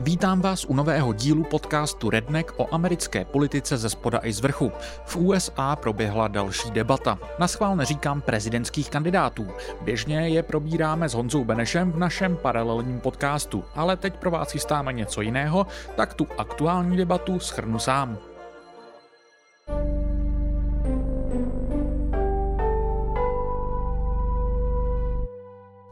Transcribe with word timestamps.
Vítám 0.00 0.40
vás 0.40 0.64
u 0.64 0.74
nového 0.74 1.12
dílu 1.12 1.44
podcastu 1.44 2.10
Redneck 2.10 2.52
o 2.56 2.74
americké 2.74 3.24
politice 3.24 3.76
ze 3.76 3.90
spoda 3.90 4.20
i 4.22 4.32
z 4.32 4.40
vrchu. 4.40 4.72
V 5.04 5.16
USA 5.16 5.76
proběhla 5.76 6.28
další 6.28 6.70
debata. 6.70 7.18
Na 7.38 7.48
schvál 7.48 7.76
neříkám 7.76 8.20
prezidentských 8.20 8.90
kandidátů. 8.90 9.46
Běžně 9.80 10.28
je 10.28 10.42
probíráme 10.42 11.08
s 11.08 11.14
Honzou 11.14 11.44
Benešem 11.44 11.92
v 11.92 11.98
našem 11.98 12.36
paralelním 12.36 13.00
podcastu, 13.00 13.64
ale 13.74 13.96
teď 13.96 14.14
pro 14.14 14.30
vás 14.30 14.52
chystáme 14.52 14.92
něco 14.92 15.20
jiného, 15.20 15.66
tak 15.96 16.14
tu 16.14 16.26
aktuální 16.38 16.96
debatu 16.96 17.40
schrnu 17.40 17.78
sám. 17.78 18.18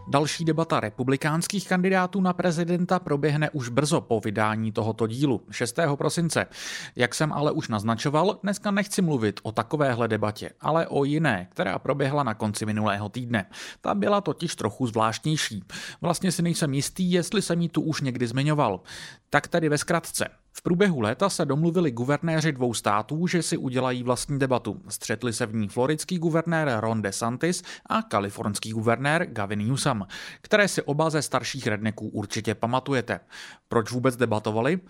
Další 0.08 0.44
debata 0.44 0.80
republikánských 0.80 1.68
kandidátů 1.68 2.20
na 2.20 2.32
prezidenta 2.32 2.98
proběhne 2.98 3.50
už 3.50 3.68
brzo 3.68 4.00
po 4.00 4.20
vydání 4.20 4.72
tohoto 4.72 5.06
dílu, 5.06 5.42
6. 5.50 5.78
prosince. 5.94 6.46
Jak 6.96 7.14
jsem 7.14 7.32
ale 7.32 7.52
už 7.52 7.68
naznačoval, 7.68 8.38
dneska 8.42 8.70
nechci 8.70 9.02
mluvit 9.02 9.40
o 9.42 9.52
takovéhle 9.52 10.08
debatě, 10.08 10.50
ale 10.60 10.86
o 10.86 11.04
jiné, 11.04 11.48
která 11.50 11.78
proběhla 11.78 12.22
na 12.22 12.34
konci 12.34 12.66
minulého 12.66 13.08
týdne. 13.08 13.46
Ta 13.80 13.94
byla 13.94 14.20
totiž 14.20 14.56
trochu 14.56 14.86
zvláštnější. 14.86 15.64
Vlastně 16.00 16.32
si 16.32 16.42
nejsem 16.42 16.74
jistý, 16.74 17.12
jestli 17.12 17.42
jsem 17.42 17.60
ji 17.60 17.68
tu 17.68 17.80
už 17.80 18.00
někdy 18.00 18.26
zmiňoval. 18.26 18.80
Tak 19.30 19.48
tedy 19.48 19.68
ve 19.68 19.78
zkratce. 19.78 20.28
V 20.58 20.62
průběhu 20.62 21.00
léta 21.00 21.28
se 21.28 21.44
domluvili 21.44 21.90
guvernéři 21.90 22.52
dvou 22.52 22.74
států, 22.74 23.26
že 23.26 23.42
si 23.42 23.56
udělají 23.56 24.02
vlastní 24.02 24.38
debatu. 24.38 24.82
Střetli 24.88 25.32
se 25.32 25.46
v 25.46 25.54
ní 25.54 25.68
floridský 25.68 26.18
guvernér 26.18 26.76
Ron 26.80 27.02
DeSantis 27.02 27.62
a 27.86 28.02
kalifornský 28.02 28.70
guvernér 28.70 29.26
Gavin 29.26 29.58
Newsom, 29.58 30.06
které 30.40 30.68
si 30.68 30.82
oba 30.82 31.10
ze 31.10 31.22
starších 31.22 31.66
redneků 31.66 32.08
určitě 32.08 32.54
pamatujete. 32.54 33.20
Proč 33.68 33.90
vůbec 33.90 34.16
debatovali? 34.16 34.80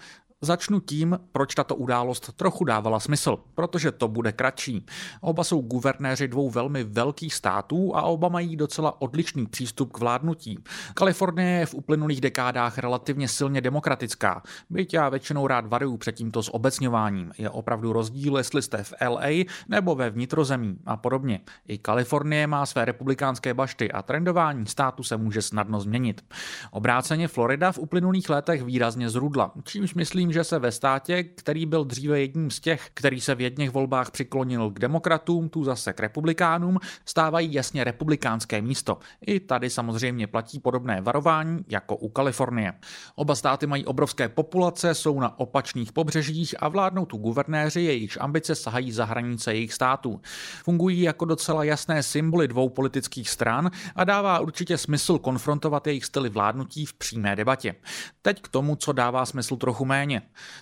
Začnu 0.43 0.81
tím, 0.81 1.19
proč 1.33 1.55
tato 1.55 1.77
událost 1.77 2.33
trochu 2.37 2.65
dávala 2.65 3.01
smysl, 3.01 3.39
protože 3.55 3.93
to 3.93 4.09
bude 4.09 4.33
kratší. 4.33 4.87
Oba 5.21 5.45
jsou 5.45 5.61
guvernéři 5.61 6.29
dvou 6.29 6.51
velmi 6.51 6.85
velkých 6.85 7.35
států 7.35 7.97
a 7.97 8.03
oba 8.03 8.29
mají 8.29 8.57
docela 8.57 9.01
odlišný 9.03 9.47
přístup 9.47 9.93
k 9.93 9.99
vládnutí. 9.99 10.59
Kalifornie 10.95 11.59
je 11.59 11.67
v 11.67 11.75
uplynulých 11.75 12.21
dekádách 12.21 12.79
relativně 12.79 13.29
silně 13.29 13.61
demokratická, 13.61 14.43
byť 14.71 14.95
já 14.95 15.09
většinou 15.09 15.47
rád 15.47 15.67
varuju 15.67 15.97
před 15.97 16.13
tímto 16.13 16.43
zobecňováním. 16.43 17.33
Je 17.39 17.51
opravdu 17.51 17.93
rozdíl, 17.93 18.37
jestli 18.37 18.63
jste 18.63 18.83
v 18.83 18.95
LA 19.09 19.45
nebo 19.69 19.95
ve 19.95 20.11
vnitrozemí 20.11 20.79
a 20.87 20.97
podobně. 20.97 21.41
I 21.69 21.79
Kalifornie 21.79 22.47
má 22.47 22.67
své 22.67 22.85
republikánské 22.85 23.55
bašty 23.55 23.93
a 23.93 24.03
trendování 24.03 24.67
státu 24.67 25.03
se 25.03 25.17
může 25.17 25.43
snadno 25.43 25.81
změnit. 25.81 26.25
Obráceně 26.71 27.29
Florida 27.29 27.73
v 27.73 27.79
uplynulých 27.79 28.31
letech 28.31 28.63
výrazně 28.63 29.11
zrudla, 29.11 29.53
čímž 29.65 29.95
myslím, 29.95 30.26
že 30.33 30.45
se 30.45 30.59
ve 30.59 30.73
státě, 30.73 31.23
který 31.23 31.67
byl 31.67 31.85
dříve 31.85 32.21
jedním 32.21 32.51
z 32.51 32.61
těch, 32.61 32.91
který 32.95 33.21
se 33.21 33.35
v 33.35 33.41
jedných 33.41 33.71
volbách 33.71 34.11
přiklonil 34.11 34.71
k 34.71 34.79
demokratům, 34.79 35.49
tu 35.49 35.65
zase 35.65 35.93
k 35.93 36.01
republikánům, 36.01 36.79
stávají 37.05 37.53
jasně 37.53 37.85
republikánské 37.85 38.63
místo. 38.63 38.99
I 39.27 39.41
tady 39.41 39.71
samozřejmě 39.71 40.27
platí 40.27 40.61
podobné 40.61 41.01
varování 41.01 41.65
jako 41.69 41.97
u 41.97 42.09
Kalifornie. 42.09 42.73
Oba 43.15 43.35
státy 43.35 43.67
mají 43.67 43.85
obrovské 43.85 44.29
populace, 44.29 44.95
jsou 44.95 45.21
na 45.21 45.41
opačných 45.41 45.93
pobřežích 45.93 46.55
a 46.59 46.69
vládnou 46.69 47.07
tu 47.07 47.17
guvernéři, 47.17 47.81
jejichž 47.81 48.19
ambice 48.21 48.55
sahají 48.55 48.93
za 48.93 49.05
hranice 49.05 49.55
jejich 49.55 49.73
států. 49.73 50.21
Fungují 50.65 51.01
jako 51.01 51.25
docela 51.25 51.65
jasné 51.65 52.03
symboly 52.03 52.49
dvou 52.49 52.69
politických 52.69 53.31
stran 53.31 53.71
a 53.97 54.05
dává 54.05 54.39
určitě 54.39 54.79
smysl 54.79 55.19
konfrontovat 55.19 55.87
jejich 55.87 56.05
styly 56.05 56.29
vládnutí 56.29 56.87
v 56.87 56.95
přímé 56.95 57.37
debatě. 57.37 57.75
Teď 58.23 58.43
k 58.43 58.49
tomu, 58.49 58.77
co 58.77 58.93
dává 58.93 59.27
smysl 59.27 59.57
trochu 59.57 59.85
méně. 59.85 60.16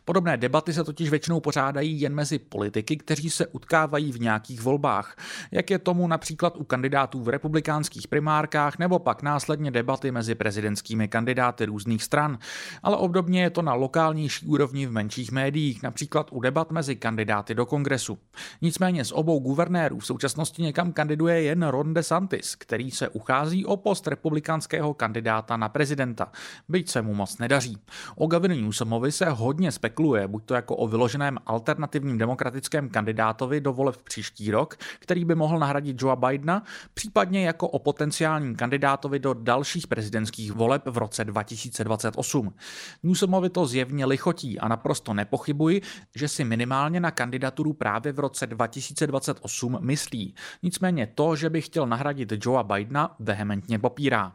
Podobné 0.05 0.37
debaty 0.37 0.73
se 0.73 0.85
totiž 0.85 1.11
většinou 1.11 1.41
pořádají 1.41 2.01
jen 2.01 2.15
mezi 2.15 2.39
politiky, 2.39 2.97
kteří 2.97 3.31
se 3.31 3.47
utkávají 3.47 4.13
v 4.13 4.21
nějakých 4.21 4.61
volbách, 4.61 5.17
jak 5.51 5.71
je 5.71 5.79
tomu 5.79 6.07
například 6.07 6.57
u 6.57 6.65
kandidátů 6.65 7.23
v 7.23 7.29
republikánských 7.29 8.09
primárkách 8.09 8.79
nebo 8.79 8.99
pak 8.99 9.23
následně 9.23 9.71
debaty 9.71 10.11
mezi 10.11 10.35
prezidentskými 10.35 11.09
kandidáty 11.09 11.65
různých 11.65 12.03
stran. 12.03 12.39
Ale 12.83 12.97
obdobně 12.97 13.43
je 13.43 13.51
to 13.51 13.63
na 13.63 13.75
lokálnější 13.75 14.47
úrovni 14.47 14.87
v 14.87 14.93
menších 14.93 15.33
médiích, 15.33 15.83
například 15.83 16.29
u 16.33 16.41
debat 16.41 16.71
mezi 16.71 16.97
kandidáty 16.97 17.55
do 17.55 17.67
kongresu. 17.67 18.19
Nicméně 18.63 19.05
z 19.05 19.13
obou 19.13 19.41
guvernérů 19.41 19.99
v 19.99 20.07
současnosti 20.07 20.63
někam 20.63 20.93
kandiduje 20.93 21.43
jen 21.43 21.67
Ron 21.67 21.95
DeSantis, 21.95 22.57
který 22.57 22.91
se 22.91 23.09
uchází 23.09 23.67
o 23.67 23.77
post 23.77 24.07
republikánského 24.07 24.95
kandidáta 24.95 25.57
na 25.57 25.69
prezidenta, 25.69 26.33
byť 26.69 26.89
se 26.91 27.03
mu 27.03 27.15
moc 27.15 27.39
nedaří. 27.39 27.79
O 28.17 28.27
Gavinu 28.27 28.55
Newsomovi 28.55 29.13
se 29.13 29.27
hodně 29.45 29.73
spekuluje, 29.73 30.29
buď 30.29 30.45
to 30.45 30.55
jako 30.55 30.77
o 30.77 30.89
vyloženém 30.89 31.39
alternativním 31.47 32.19
demokratickém 32.19 32.89
kandidátovi 32.89 33.61
do 33.61 33.73
voleb 33.73 33.97
příští 33.97 34.51
rok, 34.51 34.77
který 34.99 35.25
by 35.25 35.35
mohl 35.35 35.59
nahradit 35.59 36.03
Joea 36.03 36.17
Bidena, 36.17 36.63
případně 36.95 37.47
jako 37.47 37.69
o 37.69 37.79
potenciálním 37.79 38.57
kandidátovi 38.57 39.19
do 39.19 39.35
dalších 39.35 39.87
prezidentských 39.87 40.53
voleb 40.53 40.83
v 40.87 40.99
roce 40.99 41.25
2028. 41.25 42.55
Newsomovi 43.03 43.51
to 43.51 43.67
zjevně 43.67 44.07
lichotí 44.07 44.61
a 44.61 44.69
naprosto 44.69 45.15
nepochybuji, 45.15 45.83
že 46.15 46.29
si 46.29 46.45
minimálně 46.45 47.01
na 47.01 47.11
kandidaturu 47.11 47.73
právě 47.73 48.13
v 48.13 48.19
roce 48.19 48.47
2028 48.47 49.79
myslí. 49.81 50.35
Nicméně 50.63 51.07
to, 51.07 51.37
že 51.37 51.51
by 51.51 51.61
chtěl 51.61 51.87
nahradit 51.87 52.33
Joea 52.45 52.63
Bidena, 52.63 53.17
vehementně 53.19 53.79
popírá. 53.79 54.33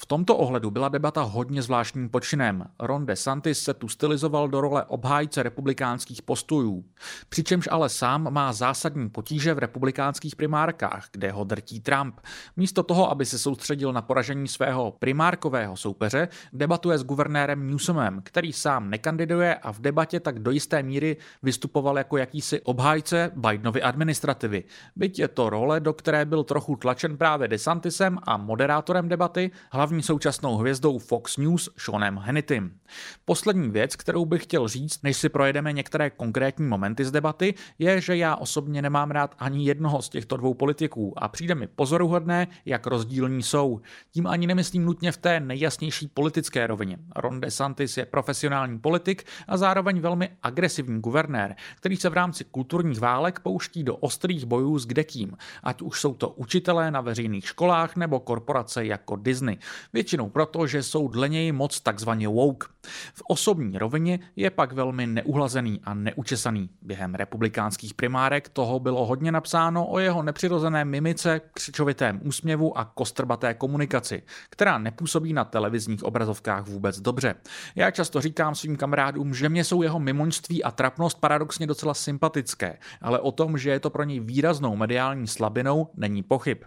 V 0.00 0.06
tomto 0.06 0.36
ohledu 0.36 0.70
byla 0.70 0.88
debata 0.88 1.22
hodně 1.22 1.62
zvláštním 1.62 2.08
počinem. 2.08 2.64
Ron 2.80 3.06
DeSantis 3.06 3.62
se 3.62 3.74
tu 3.74 3.88
stylizoval 3.88 4.48
do 4.48 4.60
role 4.60 4.84
obhájce 4.84 5.42
republikánských 5.42 6.22
postojů, 6.22 6.84
přičemž 7.28 7.68
ale 7.70 7.88
sám 7.88 8.32
má 8.32 8.52
zásadní 8.52 9.10
potíže 9.10 9.54
v 9.54 9.58
republikánských 9.58 10.36
primárkách, 10.36 11.08
kde 11.12 11.30
ho 11.30 11.44
drtí 11.44 11.80
Trump. 11.80 12.20
Místo 12.56 12.82
toho, 12.82 13.10
aby 13.10 13.26
se 13.26 13.38
soustředil 13.38 13.92
na 13.92 14.02
poražení 14.02 14.48
svého 14.48 14.96
primárkového 14.98 15.76
soupeře, 15.76 16.28
debatuje 16.52 16.98
s 16.98 17.04
guvernérem 17.04 17.66
Newsomem, 17.66 18.20
který 18.24 18.52
sám 18.52 18.90
nekandiduje 18.90 19.54
a 19.54 19.72
v 19.72 19.80
debatě 19.80 20.20
tak 20.20 20.38
do 20.38 20.50
jisté 20.50 20.82
míry 20.82 21.16
vystupoval 21.42 21.98
jako 21.98 22.16
jakýsi 22.16 22.60
obhájce 22.60 23.30
Bidenovy 23.36 23.82
administrativy. 23.82 24.64
Byť 24.96 25.18
je 25.18 25.28
to 25.28 25.50
role, 25.50 25.80
do 25.80 25.92
které 25.92 26.24
byl 26.24 26.44
trochu 26.44 26.76
tlačen 26.76 27.16
právě 27.16 27.48
DeSantisem 27.48 28.18
a 28.22 28.36
moderátorem 28.36 29.08
debaty, 29.08 29.50
hlavně 29.70 29.87
hlavní 29.88 30.02
současnou 30.02 30.56
hvězdou 30.56 30.98
Fox 30.98 31.36
News 31.36 31.68
Seanem 31.76 32.16
Hannitym. 32.16 32.70
Poslední 33.24 33.70
věc, 33.70 33.96
kterou 33.96 34.24
bych 34.24 34.42
chtěl 34.42 34.68
říct, 34.68 35.02
než 35.02 35.16
si 35.16 35.28
projedeme 35.28 35.72
některé 35.72 36.10
konkrétní 36.10 36.66
momenty 36.66 37.04
z 37.04 37.10
debaty, 37.10 37.54
je, 37.78 38.00
že 38.00 38.16
já 38.16 38.36
osobně 38.36 38.82
nemám 38.82 39.10
rád 39.10 39.34
ani 39.38 39.64
jednoho 39.64 40.02
z 40.02 40.08
těchto 40.08 40.36
dvou 40.36 40.54
politiků 40.54 41.14
a 41.16 41.28
přijde 41.28 41.54
mi 41.54 41.66
pozoruhodné, 41.66 42.46
jak 42.64 42.86
rozdílní 42.86 43.42
jsou. 43.42 43.80
Tím 44.10 44.26
ani 44.26 44.46
nemyslím 44.46 44.84
nutně 44.84 45.12
v 45.12 45.16
té 45.16 45.40
nejjasnější 45.40 46.08
politické 46.08 46.66
rovině. 46.66 46.98
Ron 47.16 47.40
DeSantis 47.40 47.96
je 47.96 48.06
profesionální 48.06 48.78
politik 48.78 49.24
a 49.48 49.56
zároveň 49.56 50.00
velmi 50.00 50.28
agresivní 50.42 51.00
guvernér, 51.00 51.56
který 51.76 51.96
se 51.96 52.08
v 52.08 52.14
rámci 52.14 52.44
kulturních 52.44 53.00
válek 53.00 53.40
pouští 53.40 53.82
do 53.82 53.96
ostrých 53.96 54.44
bojů 54.44 54.78
s 54.78 54.86
kdekým, 54.86 55.36
ať 55.62 55.82
už 55.82 56.00
jsou 56.00 56.14
to 56.14 56.28
učitelé 56.28 56.90
na 56.90 57.00
veřejných 57.00 57.46
školách 57.46 57.96
nebo 57.96 58.20
korporace 58.20 58.86
jako 58.86 59.16
Disney. 59.16 59.58
Většinou 59.92 60.28
proto, 60.28 60.66
že 60.66 60.82
jsou 60.82 61.08
dle 61.08 61.28
něj 61.28 61.52
moc 61.52 61.80
takzvaně 61.80 62.28
woke. 62.28 62.66
V 63.14 63.22
osobní 63.28 63.78
rovině 63.78 64.18
je 64.36 64.50
pak 64.50 64.72
velmi 64.72 65.06
neuhlazený 65.06 65.80
a 65.84 65.94
neučesaný. 65.94 66.70
Během 66.82 67.14
republikánských 67.14 67.94
primárek 67.94 68.48
toho 68.48 68.78
bylo 68.80 69.06
hodně 69.06 69.32
napsáno 69.32 69.86
o 69.86 69.98
jeho 69.98 70.22
nepřirozené 70.22 70.84
mimice, 70.84 71.40
křičovitém 71.54 72.20
úsměvu 72.24 72.78
a 72.78 72.84
kostrbaté 72.84 73.54
komunikaci, 73.54 74.22
která 74.50 74.78
nepůsobí 74.78 75.32
na 75.32 75.44
televizních 75.44 76.04
obrazovkách 76.04 76.66
vůbec 76.66 77.00
dobře. 77.00 77.34
Já 77.74 77.90
často 77.90 78.20
říkám 78.20 78.54
svým 78.54 78.76
kamarádům, 78.76 79.34
že 79.34 79.48
mě 79.48 79.64
jsou 79.64 79.82
jeho 79.82 79.98
mimoňství 80.00 80.64
a 80.64 80.70
trapnost 80.70 81.20
paradoxně 81.20 81.66
docela 81.66 81.94
sympatické, 81.94 82.78
ale 83.00 83.20
o 83.20 83.32
tom, 83.32 83.58
že 83.58 83.70
je 83.70 83.80
to 83.80 83.90
pro 83.90 84.04
něj 84.04 84.20
výraznou 84.20 84.76
mediální 84.76 85.26
slabinou, 85.26 85.90
není 85.96 86.22
pochyb. 86.22 86.58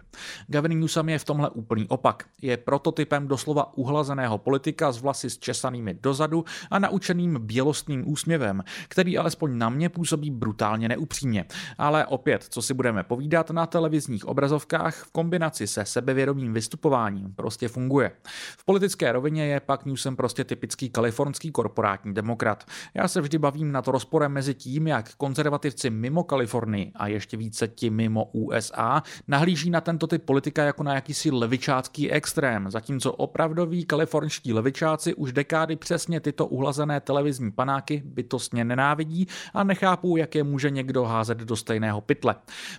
Gavin 0.46 0.80
Newsom 0.80 1.08
je 1.08 1.18
v 1.18 1.24
tomhle 1.24 1.50
úplný 1.50 1.88
opak. 1.88 2.24
Je 2.42 2.56
prototyp 2.56 3.01
prototypem 3.04 3.28
doslova 3.28 3.76
uhlazeného 3.76 4.38
politika 4.38 4.92
s 4.92 5.00
vlasy 5.00 5.30
zčesanými 5.30 5.94
dozadu 5.94 6.44
a 6.70 6.78
naučeným 6.78 7.38
bělostným 7.40 8.08
úsměvem, 8.08 8.62
který 8.88 9.18
alespoň 9.18 9.58
na 9.58 9.68
mě 9.68 9.88
působí 9.88 10.30
brutálně 10.30 10.88
neupřímně. 10.88 11.44
Ale 11.78 12.06
opět, 12.06 12.44
co 12.48 12.62
si 12.62 12.74
budeme 12.74 13.02
povídat, 13.02 13.50
na 13.50 13.66
televizních 13.66 14.24
obrazovkách 14.24 14.94
v 14.94 15.10
kombinaci 15.12 15.66
se 15.66 15.84
sebevědomým 15.84 16.52
vystupováním 16.52 17.34
prostě 17.34 17.68
funguje. 17.68 18.12
V 18.58 18.64
politické 18.64 19.12
rovině 19.12 19.46
je 19.46 19.60
pak 19.60 19.84
Newsom 19.84 20.16
prostě 20.16 20.44
typický 20.44 20.90
kalifornský 20.90 21.50
korporátní 21.50 22.14
demokrat. 22.14 22.64
Já 22.94 23.08
se 23.08 23.20
vždy 23.20 23.38
bavím 23.38 23.72
na 23.72 23.82
to 23.82 23.90
rozporem 23.90 24.32
mezi 24.32 24.54
tím, 24.54 24.86
jak 24.86 25.14
konzervativci 25.14 25.90
mimo 25.90 26.24
Kalifornii 26.24 26.92
a 26.94 27.06
ještě 27.06 27.36
více 27.36 27.68
ti 27.68 27.90
mimo 27.90 28.24
USA 28.24 29.02
nahlíží 29.28 29.70
na 29.70 29.80
tento 29.80 30.06
typ 30.06 30.24
politika 30.24 30.64
jako 30.64 30.82
na 30.82 30.94
jakýsi 30.94 31.30
levičácký 31.30 32.10
extrém, 32.10 32.70
zatímco 32.92 33.12
opravdoví 33.12 33.84
kalifornští 33.84 34.52
levičáci 34.52 35.14
už 35.14 35.32
dekády 35.32 35.76
přesně 35.76 36.20
tyto 36.20 36.46
uhlazené 36.46 37.00
televizní 37.00 37.52
panáky 37.52 38.02
bytostně 38.04 38.64
nenávidí 38.64 39.26
a 39.54 39.64
nechápou, 39.64 40.16
jak 40.16 40.34
je 40.34 40.44
může 40.44 40.70
někdo 40.70 41.04
házet 41.04 41.38
do 41.38 41.56
stejného 41.56 42.00
pytle. 42.00 42.34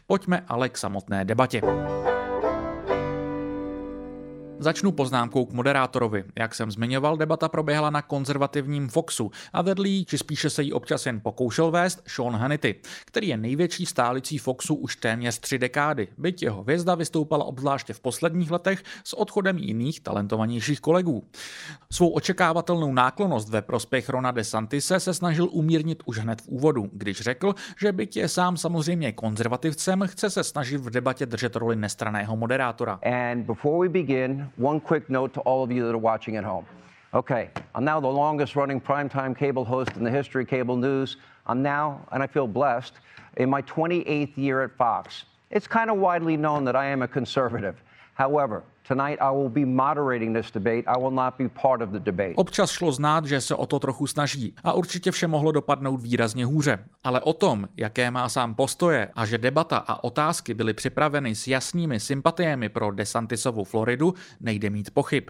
Pojďme 0.07 0.45
ale 0.47 0.69
k 0.69 0.77
samotné 0.77 1.25
debatě. 1.25 1.61
Začnu 4.59 4.91
poznámkou 4.91 5.45
k 5.45 5.53
moderátorovi. 5.53 6.23
Jak 6.39 6.55
jsem 6.55 6.71
zmiňoval, 6.71 7.17
debata 7.17 7.49
proběhla 7.49 7.89
na 7.89 8.01
konzervativním 8.01 8.89
Foxu 8.89 9.31
a 9.53 9.61
vedlí, 9.61 10.05
či 10.05 10.17
spíše 10.17 10.49
se 10.49 10.63
jí 10.63 10.73
občas 10.73 11.05
jen 11.05 11.19
pokoušel 11.19 11.71
vést, 11.71 12.03
Sean 12.07 12.35
Hannity, 12.35 12.75
který 13.05 13.27
je 13.27 13.37
největší 13.37 13.85
stálicí 13.85 14.37
Foxu 14.37 14.75
už 14.75 14.95
téměř 14.95 15.39
tři 15.39 15.57
dekády, 15.57 16.07
byť 16.17 16.43
jeho 16.43 16.61
hvězda 16.63 16.95
vystoupala 16.95 17.45
obzvláště 17.45 17.93
v 17.93 17.99
posledních 17.99 18.51
letech 18.51 18.83
s 19.03 19.13
odchodem 19.13 19.57
jiných 19.57 19.99
talentovanějších 19.99 20.79
kolegů. 20.79 21.23
Svou 21.91 22.09
očekávatelnou 22.09 22.93
náklonost 22.93 23.49
ve 23.49 23.61
prospěch 23.61 24.09
Rona 24.09 24.31
DeSantise 24.31 24.99
se 24.99 25.13
snažil 25.13 25.49
umírnit 25.51 26.03
už 26.05 26.17
hned 26.17 26.41
v 26.41 26.47
úvodu, 26.47 26.89
když 26.93 27.21
řekl, 27.21 27.55
že 27.79 27.91
byť 27.91 28.17
je 28.17 28.27
sám 28.27 28.57
samozřejmě 28.57 29.11
konzervativcem, 29.11 30.03
chce 30.07 30.29
se 30.29 30.43
snažit 30.43 30.77
v 30.77 30.89
debatě 30.89 31.25
držet 31.25 31.55
roli 31.55 31.75
nestraného 31.75 32.37
moderátora. 32.37 32.99
And 33.03 33.43
before 33.43 33.87
we 33.87 33.89
begin, 33.89 34.42
one 34.55 34.79
quick 34.79 35.09
note 35.09 35.33
to 35.33 35.39
all 35.41 35.63
of 35.63 35.71
you 35.71 35.85
that 35.85 35.93
are 35.93 35.97
watching 35.97 36.35
at 36.35 36.43
home. 36.43 36.65
Okay, 37.13 37.49
I'm 37.75 37.85
now 37.85 37.99
the 37.99 38.07
longest 38.07 38.55
running 38.55 38.81
primetime 38.81 39.37
cable 39.37 39.63
host 39.63 39.91
in 39.95 40.03
the 40.03 40.09
history 40.09 40.43
of 40.43 40.49
cable 40.49 40.75
news. 40.75 41.17
I'm 41.45 41.61
now, 41.61 42.07
and 42.11 42.23
I 42.23 42.27
feel 42.27 42.47
blessed, 42.47 42.93
in 43.37 43.49
my 43.49 43.61
28th 43.63 44.35
year 44.37 44.63
at 44.63 44.75
Fox. 44.75 45.25
It's 45.51 45.67
kind 45.67 45.91
of 45.91 45.97
widely 45.97 46.37
known 46.37 46.65
that 46.65 46.75
I 46.75 46.85
am 46.85 47.03
a 47.03 47.07
conservative. 47.07 47.81
However, 48.15 48.63
Občas 52.35 52.71
šlo 52.71 52.91
znát, 52.91 53.25
že 53.25 53.41
se 53.41 53.55
o 53.55 53.65
to 53.65 53.79
trochu 53.79 54.07
snaží 54.07 54.55
a 54.63 54.73
určitě 54.73 55.11
vše 55.11 55.27
mohlo 55.27 55.51
dopadnout 55.51 55.97
výrazně 55.97 56.45
hůře. 56.45 56.79
Ale 57.03 57.21
o 57.21 57.33
tom, 57.33 57.67
jaké 57.77 58.11
má 58.11 58.29
sám 58.29 58.55
postoje 58.55 59.09
a 59.15 59.25
že 59.25 59.37
debata 59.37 59.77
a 59.77 60.03
otázky 60.03 60.53
byly 60.53 60.73
připraveny 60.73 61.35
s 61.35 61.47
jasnými 61.47 61.99
sympatiemi 61.99 62.69
pro 62.69 62.91
DeSantisovu 62.91 63.63
Floridu, 63.63 64.13
nejde 64.39 64.69
mít 64.69 64.91
pochyb. 64.91 65.29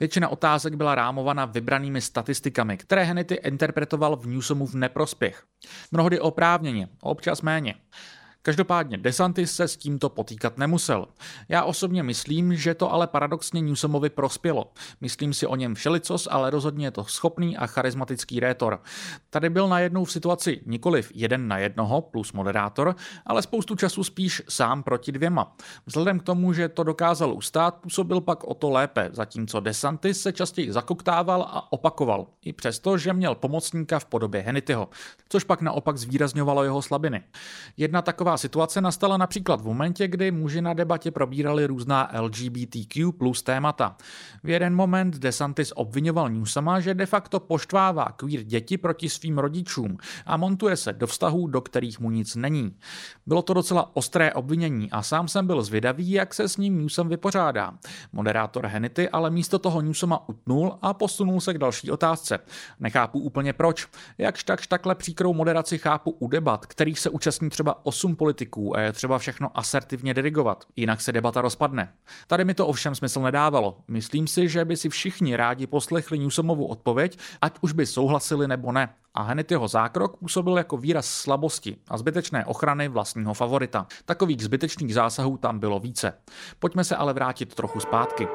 Většina 0.00 0.28
otázek 0.28 0.74
byla 0.74 0.94
rámovaná 0.94 1.44
vybranými 1.44 2.00
statistikami, 2.00 2.76
které 2.76 3.04
Hannity 3.04 3.34
interpretoval 3.34 4.16
v 4.16 4.26
Newsomu 4.26 4.66
v 4.66 4.74
neprospěch. 4.74 5.44
Mnohdy 5.92 6.20
oprávněně, 6.20 6.88
občas 7.00 7.42
méně. 7.42 7.74
Každopádně 8.46 8.98
DeSantis 8.98 9.54
se 9.54 9.68
s 9.68 9.76
tímto 9.76 10.08
potýkat 10.08 10.58
nemusel. 10.58 11.06
Já 11.48 11.64
osobně 11.64 12.02
myslím, 12.02 12.56
že 12.56 12.74
to 12.74 12.92
ale 12.92 13.06
paradoxně 13.06 13.60
Newsomovi 13.60 14.10
prospělo. 14.10 14.72
Myslím 15.00 15.34
si 15.34 15.46
o 15.46 15.56
něm 15.56 15.74
všelicos, 15.74 16.28
ale 16.30 16.50
rozhodně 16.50 16.86
je 16.86 16.90
to 16.90 17.04
schopný 17.04 17.56
a 17.56 17.66
charismatický 17.66 18.40
rétor. 18.40 18.80
Tady 19.30 19.50
byl 19.50 19.68
najednou 19.68 20.04
v 20.04 20.12
situaci 20.12 20.60
nikoliv 20.66 21.12
jeden 21.14 21.48
na 21.48 21.58
jednoho 21.58 22.00
plus 22.00 22.32
moderátor, 22.32 22.94
ale 23.26 23.42
spoustu 23.42 23.76
času 23.76 24.04
spíš 24.04 24.42
sám 24.48 24.82
proti 24.82 25.12
dvěma. 25.12 25.56
Vzhledem 25.86 26.18
k 26.18 26.22
tomu, 26.22 26.52
že 26.52 26.68
to 26.68 26.82
dokázal 26.82 27.32
ustát, 27.32 27.74
působil 27.74 28.20
pak 28.20 28.44
o 28.44 28.54
to 28.54 28.70
lépe, 28.70 29.08
zatímco 29.12 29.60
DeSantis 29.60 30.22
se 30.22 30.32
častěji 30.32 30.72
zakoktával 30.72 31.42
a 31.42 31.72
opakoval, 31.72 32.26
i 32.44 32.52
přesto, 32.52 32.98
že 32.98 33.12
měl 33.12 33.34
pomocníka 33.34 33.98
v 33.98 34.04
podobě 34.04 34.40
Hennityho, 34.40 34.88
což 35.28 35.44
pak 35.44 35.62
naopak 35.62 35.96
zvýrazňovalo 35.96 36.64
jeho 36.64 36.82
slabiny. 36.82 37.22
Jedna 37.76 38.02
taková 38.02 38.35
situace 38.36 38.80
nastala 38.80 39.16
například 39.16 39.60
v 39.60 39.64
momentě, 39.64 40.08
kdy 40.08 40.30
muži 40.30 40.60
na 40.60 40.74
debatě 40.74 41.10
probírali 41.10 41.66
různá 41.66 42.10
LGBTQ 42.20 43.12
plus 43.12 43.42
témata. 43.42 43.96
V 44.44 44.48
jeden 44.48 44.74
moment 44.74 45.18
DeSantis 45.18 45.72
obvinoval 45.76 46.30
Newsoma, 46.30 46.80
že 46.80 46.94
de 46.94 47.06
facto 47.06 47.40
poštvává 47.40 48.04
queer 48.16 48.42
děti 48.42 48.78
proti 48.78 49.08
svým 49.08 49.38
rodičům 49.38 49.96
a 50.26 50.36
montuje 50.36 50.76
se 50.76 50.92
do 50.92 51.06
vztahů, 51.06 51.46
do 51.46 51.60
kterých 51.60 52.00
mu 52.00 52.10
nic 52.10 52.36
není. 52.36 52.76
Bylo 53.26 53.42
to 53.42 53.54
docela 53.54 53.96
ostré 53.96 54.32
obvinění 54.32 54.90
a 54.90 55.02
sám 55.02 55.28
jsem 55.28 55.46
byl 55.46 55.62
zvědavý, 55.62 56.10
jak 56.10 56.34
se 56.34 56.48
s 56.48 56.56
ním 56.56 56.78
Newsom 56.78 57.08
vypořádá. 57.08 57.72
Moderátor 58.12 58.66
Hennity 58.66 59.08
ale 59.08 59.30
místo 59.30 59.58
toho 59.58 59.80
Newsoma 59.80 60.28
utnul 60.28 60.78
a 60.82 60.94
posunul 60.94 61.40
se 61.40 61.54
k 61.54 61.58
další 61.58 61.90
otázce. 61.90 62.38
Nechápu 62.80 63.18
úplně 63.18 63.52
proč. 63.52 63.88
Jakž 64.18 64.44
takž 64.44 64.66
takhle 64.66 64.94
příkrou 64.94 65.34
moderaci 65.34 65.78
chápu 65.78 66.10
u 66.10 66.28
debat, 66.28 66.66
kterých 66.66 66.98
se 66.98 67.10
účastní 67.10 67.50
třeba 67.50 67.86
8 67.86 68.16
politiků 68.26 68.76
a 68.76 68.80
je 68.80 68.92
třeba 68.92 69.18
všechno 69.18 69.50
asertivně 69.54 70.14
dirigovat, 70.14 70.64
jinak 70.76 71.00
se 71.00 71.12
debata 71.12 71.40
rozpadne. 71.40 71.92
Tady 72.26 72.44
mi 72.44 72.54
to 72.54 72.66
ovšem 72.66 72.94
smysl 72.94 73.20
nedávalo. 73.20 73.78
Myslím 73.88 74.26
si, 74.26 74.48
že 74.48 74.64
by 74.64 74.76
si 74.76 74.88
všichni 74.88 75.36
rádi 75.36 75.66
poslechli 75.66 76.18
Newsomovu 76.18 76.66
odpověď, 76.66 77.18
ať 77.42 77.58
už 77.60 77.72
by 77.72 77.86
souhlasili 77.86 78.48
nebo 78.48 78.72
ne. 78.72 78.88
A 79.14 79.22
hned 79.22 79.50
jeho 79.50 79.68
zákrok 79.68 80.16
působil 80.16 80.58
jako 80.58 80.76
výraz 80.76 81.06
slabosti 81.06 81.76
a 81.88 81.98
zbytečné 81.98 82.44
ochrany 82.44 82.88
vlastního 82.88 83.34
favorita. 83.34 83.86
Takových 84.04 84.42
zbytečných 84.42 84.94
zásahů 84.94 85.36
tam 85.36 85.58
bylo 85.58 85.80
více. 85.80 86.12
Pojďme 86.58 86.84
se 86.84 86.96
ale 86.96 87.12
vrátit 87.12 87.54
trochu 87.54 87.80
zpátky. 87.80 88.28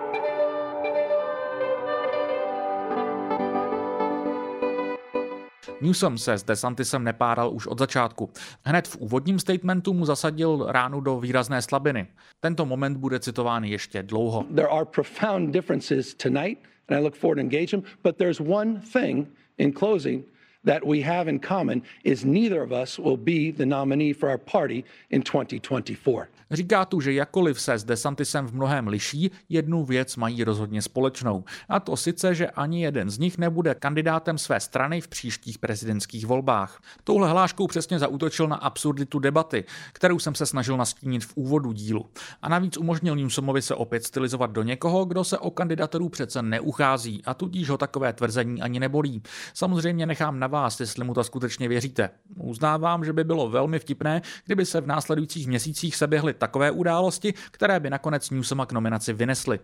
Newsom 5.81 6.17
se 6.17 6.33
s 6.33 6.43
DeSantisem 6.43 7.03
nepáral 7.03 7.53
už 7.53 7.67
od 7.67 7.79
začátku. 7.79 8.29
Hned 8.63 8.87
v 8.87 8.97
úvodním 8.97 9.39
statementu 9.39 9.93
mu 9.93 10.05
zasadil 10.05 10.65
ránu 10.69 11.01
do 11.01 11.19
výrazné 11.19 11.61
slabiny. 11.61 12.07
Tento 12.39 12.65
moment 12.65 12.97
bude 12.97 13.19
citován 13.19 13.63
ještě 13.63 14.03
dlouho. 14.03 14.45
There 14.55 14.67
are 14.67 14.85
profound 14.85 15.51
differences 15.51 16.13
tonight 16.13 16.57
and 16.89 16.99
I 16.99 17.03
look 17.03 17.15
forward 17.15 17.35
to 17.35 17.41
engage 17.41 17.75
but 18.03 18.17
there's 18.17 18.39
one 18.39 18.81
thing 18.93 19.27
in 19.57 19.73
closing 19.73 20.23
that 20.65 20.83
we 20.85 21.01
have 21.01 21.29
in 21.29 21.39
common 21.39 21.81
is 22.03 22.25
neither 22.25 22.61
of 22.61 22.71
us 22.71 22.99
will 22.99 23.17
be 23.17 23.51
the 23.51 23.65
nominee 23.65 24.13
for 24.13 24.29
our 24.29 24.37
party 24.37 24.85
in 25.09 25.21
2024. 25.21 26.29
Říká 26.51 26.85
tu, 26.85 27.01
že 27.01 27.13
jakkoliv 27.13 27.61
se 27.61 27.73
s 27.73 27.83
DeSantisem 27.83 28.47
v 28.47 28.53
mnohem 28.53 28.87
liší, 28.87 29.31
jednu 29.49 29.85
věc 29.85 30.15
mají 30.15 30.43
rozhodně 30.43 30.81
společnou. 30.81 31.43
A 31.69 31.79
to 31.79 31.97
sice, 31.97 32.35
že 32.35 32.49
ani 32.49 32.83
jeden 32.83 33.09
z 33.09 33.17
nich 33.17 33.37
nebude 33.37 33.75
kandidátem 33.75 34.37
své 34.37 34.59
strany 34.59 35.01
v 35.01 35.07
příštích 35.07 35.57
prezidentských 35.57 36.25
volbách. 36.25 36.81
Touhle 37.03 37.29
hláškou 37.29 37.67
přesně 37.67 37.99
zautočil 37.99 38.47
na 38.47 38.55
absurditu 38.55 39.19
debaty, 39.19 39.63
kterou 39.93 40.19
jsem 40.19 40.35
se 40.35 40.45
snažil 40.45 40.77
nastínit 40.77 41.25
v 41.25 41.33
úvodu 41.35 41.71
dílu. 41.71 42.05
A 42.41 42.49
navíc 42.49 42.77
umožnil 42.77 43.15
Newsomovi 43.15 43.61
se 43.61 43.75
opět 43.75 44.03
stylizovat 44.03 44.51
do 44.51 44.63
někoho, 44.63 45.05
kdo 45.05 45.23
se 45.23 45.37
o 45.37 45.51
kandidaturu 45.51 46.09
přece 46.09 46.41
neuchází 46.41 47.21
a 47.25 47.33
tudíž 47.33 47.69
ho 47.69 47.77
takové 47.77 48.13
tvrzení 48.13 48.61
ani 48.61 48.79
nebolí. 48.79 49.21
Samozřejmě 49.53 50.05
nechám 50.05 50.39
na 50.39 50.47
vás, 50.47 50.79
jestli 50.79 51.03
mu 51.03 51.13
to 51.13 51.23
skutečně 51.23 51.67
věříte. 51.67 52.09
Uznávám, 52.37 53.05
že 53.05 53.13
by 53.13 53.23
bylo 53.23 53.49
velmi 53.49 53.79
vtipné, 53.79 54.21
kdyby 54.45 54.65
se 54.65 54.81
v 54.81 54.87
následujících 54.87 55.47
měsících 55.47 55.95
seběhly 55.95 56.33
takové 56.41 56.71
události, 56.71 57.33
které 57.51 57.79
by 57.79 57.89
nakonec 57.89 58.29
Newsoma 58.29 58.65
k 58.65 58.71
nominaci 58.71 59.13
vynesly. 59.13 59.59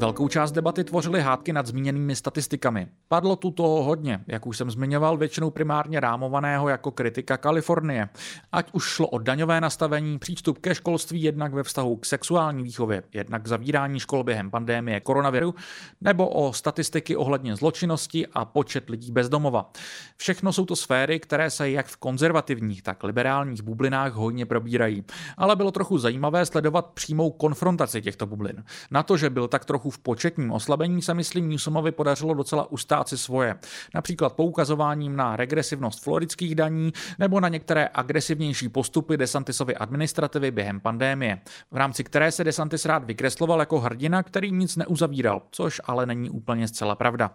Velkou 0.00 0.28
část 0.28 0.52
debaty 0.52 0.84
tvořily 0.84 1.20
hádky 1.20 1.52
nad 1.52 1.66
zmíněnými 1.66 2.16
statistikami. 2.16 2.86
Padlo 3.08 3.36
tu 3.36 3.50
toho 3.50 3.82
hodně, 3.82 4.20
jak 4.26 4.46
už 4.46 4.56
jsem 4.56 4.70
zmiňoval, 4.70 5.16
většinou 5.16 5.50
primárně 5.50 6.00
rámovaného 6.00 6.68
jako 6.68 6.90
kritika 6.90 7.36
Kalifornie. 7.36 8.08
Ať 8.52 8.68
už 8.72 8.84
šlo 8.84 9.06
o 9.06 9.18
daňové 9.18 9.60
nastavení, 9.60 10.18
přístup 10.18 10.58
ke 10.58 10.74
školství 10.74 11.22
jednak 11.22 11.54
ve 11.54 11.62
vztahu 11.62 11.96
k 11.96 12.06
sexuální 12.06 12.62
výchově, 12.62 13.02
jednak 13.12 13.48
zavírání 13.48 14.00
škol 14.00 14.24
během 14.24 14.50
pandémie 14.50 15.00
koronaviru, 15.00 15.54
nebo 16.00 16.28
o 16.28 16.52
statistiky 16.52 17.16
ohledně 17.16 17.56
zločinnosti 17.56 18.26
a 18.26 18.44
počet 18.44 18.90
lidí 18.90 19.12
bez 19.12 19.28
domova. 19.28 19.72
Všechno 20.16 20.52
jsou 20.52 20.64
to 20.64 20.76
sféry, 20.76 21.20
které 21.20 21.50
se 21.50 21.70
jak 21.70 21.86
v 21.86 21.96
konzervativních, 21.96 22.82
tak 22.82 23.04
liberálních 23.04 23.62
bublinách 23.62 24.12
hojně 24.12 24.46
probírají. 24.46 25.04
Ale 25.36 25.56
bylo 25.56 25.70
trochu 25.70 25.98
zajímavé 25.98 26.46
sledovat 26.46 26.86
přímou 26.86 27.30
konfrontaci 27.30 28.02
těchto 28.02 28.26
bublin. 28.26 28.64
Na 28.90 29.02
to, 29.02 29.16
že 29.16 29.30
byl 29.30 29.48
tak 29.48 29.64
trochu 29.64 29.89
v 29.90 29.98
početním 29.98 30.52
oslabení 30.52 31.02
se 31.02 31.14
myslím 31.14 31.48
Newsomovi 31.48 31.92
podařilo 31.92 32.34
docela 32.34 32.70
ustát 32.72 33.08
si 33.08 33.18
svoje. 33.18 33.56
Například 33.94 34.32
poukazováním 34.32 35.16
na 35.16 35.36
regresivnost 35.36 36.04
floridských 36.04 36.54
daní 36.54 36.92
nebo 37.18 37.40
na 37.40 37.48
některé 37.48 37.88
agresivnější 37.94 38.68
postupy 38.68 39.16
DeSantisovy 39.16 39.76
administrativy 39.76 40.50
během 40.50 40.80
pandémie, 40.80 41.40
v 41.70 41.76
rámci 41.76 42.04
které 42.04 42.32
se 42.32 42.44
DeSantis 42.44 42.84
rád 42.84 43.04
vykresloval 43.04 43.60
jako 43.60 43.80
hrdina, 43.80 44.22
který 44.22 44.52
nic 44.52 44.76
neuzavíral, 44.76 45.42
což 45.50 45.80
ale 45.84 46.06
není 46.06 46.30
úplně 46.30 46.68
zcela 46.68 46.94
pravda. 46.94 47.30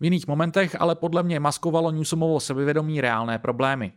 V 0.00 0.04
jiných 0.04 0.26
momentech 0.26 0.76
ale 0.80 0.94
podle 0.94 1.22
mě 1.22 1.40
maskovalo 1.40 1.90
Newsomovo 1.90 2.40
sebevědomí 2.40 3.00
reálné 3.00 3.38
problémy. 3.38 3.92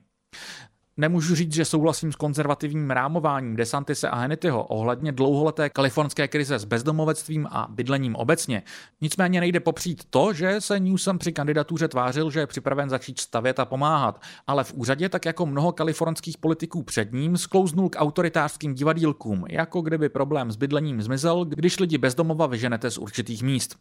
Nemůžu 0.97 1.35
říct, 1.35 1.53
že 1.53 1.65
souhlasím 1.65 2.11
s 2.11 2.15
konzervativním 2.15 2.91
rámováním 2.91 3.55
Desantise 3.55 4.09
a 4.09 4.15
Hannityho 4.15 4.63
ohledně 4.63 5.11
dlouholeté 5.11 5.69
kalifornské 5.69 6.27
krize 6.27 6.59
s 6.59 6.65
bezdomovectvím 6.65 7.47
a 7.51 7.67
bydlením 7.69 8.15
obecně. 8.15 8.63
Nicméně 9.01 9.39
nejde 9.39 9.59
popřít 9.59 10.03
to, 10.09 10.33
že 10.33 10.61
se 10.61 10.79
Newsom 10.79 11.17
při 11.17 11.31
kandidatuře 11.31 11.87
tvářil, 11.87 12.31
že 12.31 12.39
je 12.39 12.47
připraven 12.47 12.89
začít 12.89 13.19
stavět 13.19 13.59
a 13.59 13.65
pomáhat, 13.65 14.21
ale 14.47 14.63
v 14.63 14.73
úřadě, 14.73 15.09
tak 15.09 15.25
jako 15.25 15.45
mnoho 15.45 15.71
kalifornských 15.71 16.37
politiků 16.37 16.83
před 16.83 17.13
ním, 17.13 17.37
sklouznul 17.37 17.89
k 17.89 17.95
autoritářským 17.99 18.73
divadílkům, 18.73 19.45
jako 19.49 19.81
kdyby 19.81 20.09
problém 20.09 20.51
s 20.51 20.55
bydlením 20.55 21.01
zmizel, 21.01 21.45
když 21.45 21.79
lidi 21.79 21.97
bezdomova 21.97 22.47
vyženete 22.47 22.91
z 22.91 22.97
určitých 22.97 23.43
míst. 23.43 23.75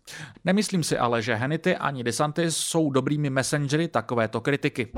Nemyslím 0.44 0.82
si 0.82 0.98
ale, 0.98 1.22
že 1.22 1.34
Hannity 1.34 1.76
ani 1.76 2.04
DeSantis 2.04 2.56
jsou 2.56 2.90
dobrými 2.90 3.30
messengery 3.30 3.88
takovéto 3.88 4.40
kritiky. 4.40 4.92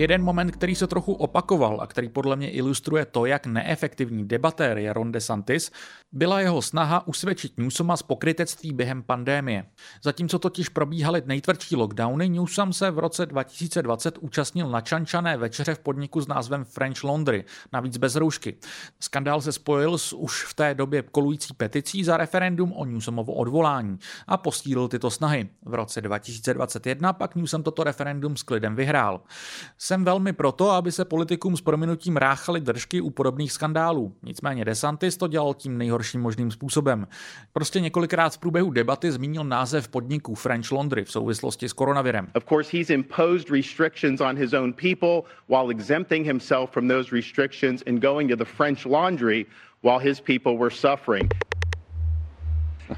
Jeden 0.00 0.22
moment, 0.22 0.50
který 0.50 0.74
se 0.74 0.86
trochu 0.86 1.12
opakoval 1.12 1.80
a 1.80 1.86
který 1.86 2.08
podle 2.08 2.36
mě 2.36 2.50
ilustruje 2.50 3.04
to, 3.04 3.26
jak 3.26 3.46
neefektivní 3.46 4.28
debatér 4.28 4.78
je 4.78 4.92
Ron 4.92 5.12
DeSantis, 5.12 5.72
byla 6.12 6.40
jeho 6.40 6.62
snaha 6.62 7.06
usvědčit 7.06 7.58
Newsoma 7.58 7.96
z 7.96 8.02
pokrytectví 8.02 8.72
během 8.72 9.02
pandémie. 9.02 9.64
Zatímco 10.02 10.38
totiž 10.38 10.68
probíhaly 10.68 11.22
nejtvrdší 11.26 11.76
lockdowny, 11.76 12.28
Newsom 12.28 12.72
se 12.72 12.90
v 12.90 12.98
roce 12.98 13.26
2020 13.26 14.18
účastnil 14.18 14.68
na 14.68 14.80
čančané 14.80 15.36
večeře 15.36 15.74
v 15.74 15.78
podniku 15.78 16.20
s 16.20 16.26
názvem 16.26 16.64
French 16.64 17.04
Laundry, 17.04 17.44
navíc 17.72 17.96
bez 17.96 18.16
roušky. 18.16 18.56
Skandál 19.00 19.40
se 19.40 19.52
spojil 19.52 19.98
s 19.98 20.12
už 20.12 20.44
v 20.44 20.54
té 20.54 20.74
době 20.74 21.02
kolující 21.02 21.54
peticí 21.54 22.04
za 22.04 22.16
referendum 22.16 22.72
o 22.72 22.84
Newsomovo 22.84 23.34
odvolání 23.34 23.98
a 24.26 24.36
posílil 24.36 24.88
tyto 24.88 25.10
snahy. 25.10 25.48
V 25.62 25.74
roce 25.74 26.00
2021 26.00 27.12
pak 27.12 27.34
Newsom 27.34 27.62
toto 27.62 27.84
referendum 27.84 28.36
s 28.36 28.42
klidem 28.42 28.76
vyhrál. 28.76 29.20
Jsem 29.90 30.04
velmi 30.04 30.32
proto, 30.32 30.70
aby 30.70 30.92
se 30.92 31.04
politikům 31.04 31.56
s 31.56 31.60
prominutím 31.60 32.16
ráchali 32.16 32.60
držky 32.60 33.00
u 33.00 33.10
podobných 33.10 33.52
skandálů. 33.52 34.12
Nicméně 34.22 34.64
DeSantis 34.64 35.16
to 35.16 35.28
dělal 35.28 35.54
tím 35.54 35.78
nejhorším 35.78 36.20
možným 36.20 36.50
způsobem. 36.50 37.06
Prostě 37.52 37.80
několikrát 37.80 38.34
v 38.34 38.38
průběhu 38.38 38.70
debaty 38.70 39.12
zmínil 39.12 39.44
název 39.44 39.88
podniku 39.88 40.34
French 40.34 40.72
Laundry 40.72 41.04
v 41.04 41.10
souvislosti 41.10 41.68
s 41.68 41.72
koronavirem. 41.72 42.28
Of 42.34 42.44
course, 42.44 42.76
he's 42.76 42.90
imposed 42.90 43.50
restrictions 43.50 44.20
on 44.20 44.36
his 44.36 44.52
own 44.52 44.72
people 44.72 45.22
while 45.48 45.70
exempting 45.70 46.26
himself 46.26 46.70
from 46.70 46.88
those 46.88 47.16
restrictions 47.16 47.82
and 47.86 48.02
going 48.02 48.30
to 48.30 48.36
the 48.36 48.50
French 48.56 48.86
Laundry 48.86 49.46
while 49.82 49.98
his 49.98 50.20
people 50.20 50.52
were 50.58 50.70
suffering. 50.70 51.49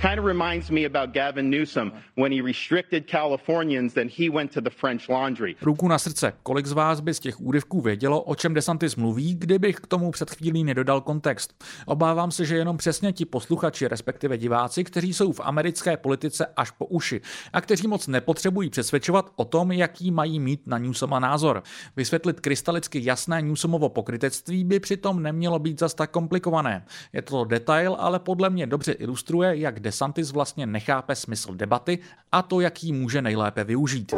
Kind 0.01 0.19
of 0.19 0.25
reminds 0.25 0.71
me 0.71 0.87
about 0.87 1.15
Gavin 1.15 1.51
Newsom 1.51 1.93
when 2.17 2.33
he 2.33 2.43
restricted 2.43 3.11
Californians, 3.11 3.95
then 3.95 4.11
he 4.19 4.31
went 4.31 4.53
to 4.53 4.61
the 4.61 4.71
French 4.71 5.09
Laundry. 5.09 5.57
Ruku 5.63 5.89
na 5.89 5.99
srdce, 5.99 6.33
kolik 6.43 6.67
z 6.67 6.73
vás 6.73 7.01
by 7.01 7.15
z 7.15 7.21
těch 7.21 7.41
úryvků 7.41 7.81
vědělo, 7.81 8.23
o 8.23 8.35
čem 8.35 8.55
DeSantis 8.55 8.97
mluví, 8.97 9.35
kdybych 9.35 9.77
k 9.77 9.87
tomu 9.87 10.11
před 10.11 10.31
chvílí 10.31 10.65
nedodal 10.65 11.01
kontext. 11.01 11.65
Obávám 11.87 12.31
se, 12.31 12.45
že 12.45 12.57
jenom 12.57 12.77
přesně 12.77 13.13
ti 13.13 13.25
posluchači, 13.25 13.89
respektive 13.89 14.39
diváci, 14.39 14.85
kteří 14.85 15.15
jsou 15.15 15.33
v 15.33 15.41
americké 15.41 15.97
politice 15.97 16.47
až 16.57 16.71
po 16.71 16.87
uši 16.87 17.21
a 17.53 17.61
kteří 17.61 17.89
moc 17.89 18.07
nepotřebují 18.07 18.71
přesvědčovat 18.71 19.33
o 19.37 19.45
tom, 19.45 19.73
jaký 19.73 20.11
mají 20.11 20.41
mít 20.41 20.67
na 20.67 20.79
Newsoma 20.79 21.19
názor. 21.19 21.63
Vysvětlit 21.97 22.41
krystalicky 22.41 23.05
jasné 23.05 23.43
Newsomovo 23.43 23.89
pokrytectví 23.89 24.65
by 24.65 24.81
přitom 24.81 25.23
nemělo 25.23 25.59
být 25.59 25.79
zas 25.79 25.95
tak 25.95 26.11
komplikované. 26.11 26.85
Je 27.13 27.23
to 27.23 27.45
detail, 27.45 27.97
ale 27.99 28.19
podle 28.19 28.51
mě 28.51 28.67
dobře 28.67 28.93
ilustruje, 28.93 29.57
jak 29.57 29.82
DeSantis 29.83 30.33
vlastně 30.33 30.67
nechápe 30.67 31.15
smysl 31.15 31.55
debaty 31.55 31.99
a 32.33 32.43
to, 32.43 32.61
jak 32.61 32.85
ji 32.85 32.93
může 32.93 33.23
nejlépe 33.23 33.65
využít. 33.65 34.15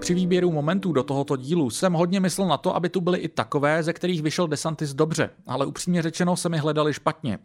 Při 0.00 0.14
výběru 0.14 0.52
momentů 0.52 0.92
do 0.92 1.02
tohoto 1.02 1.36
dílu 1.36 1.70
jsem 1.70 1.92
hodně 1.92 2.20
myslel 2.20 2.48
na 2.48 2.56
to, 2.56 2.76
aby 2.76 2.88
tu 2.88 3.00
byly 3.00 3.18
i 3.18 3.28
takové, 3.28 3.82
ze 3.82 3.92
kterých 3.92 4.22
vyšel 4.22 4.48
DeSantis 4.48 4.94
dobře, 4.94 5.30
ale 5.46 5.66
upřímně 5.66 6.02
řečeno 6.02 6.36
se 6.36 6.48
mi 6.48 6.58
hledali 6.58 6.94
špatně. 6.94 7.38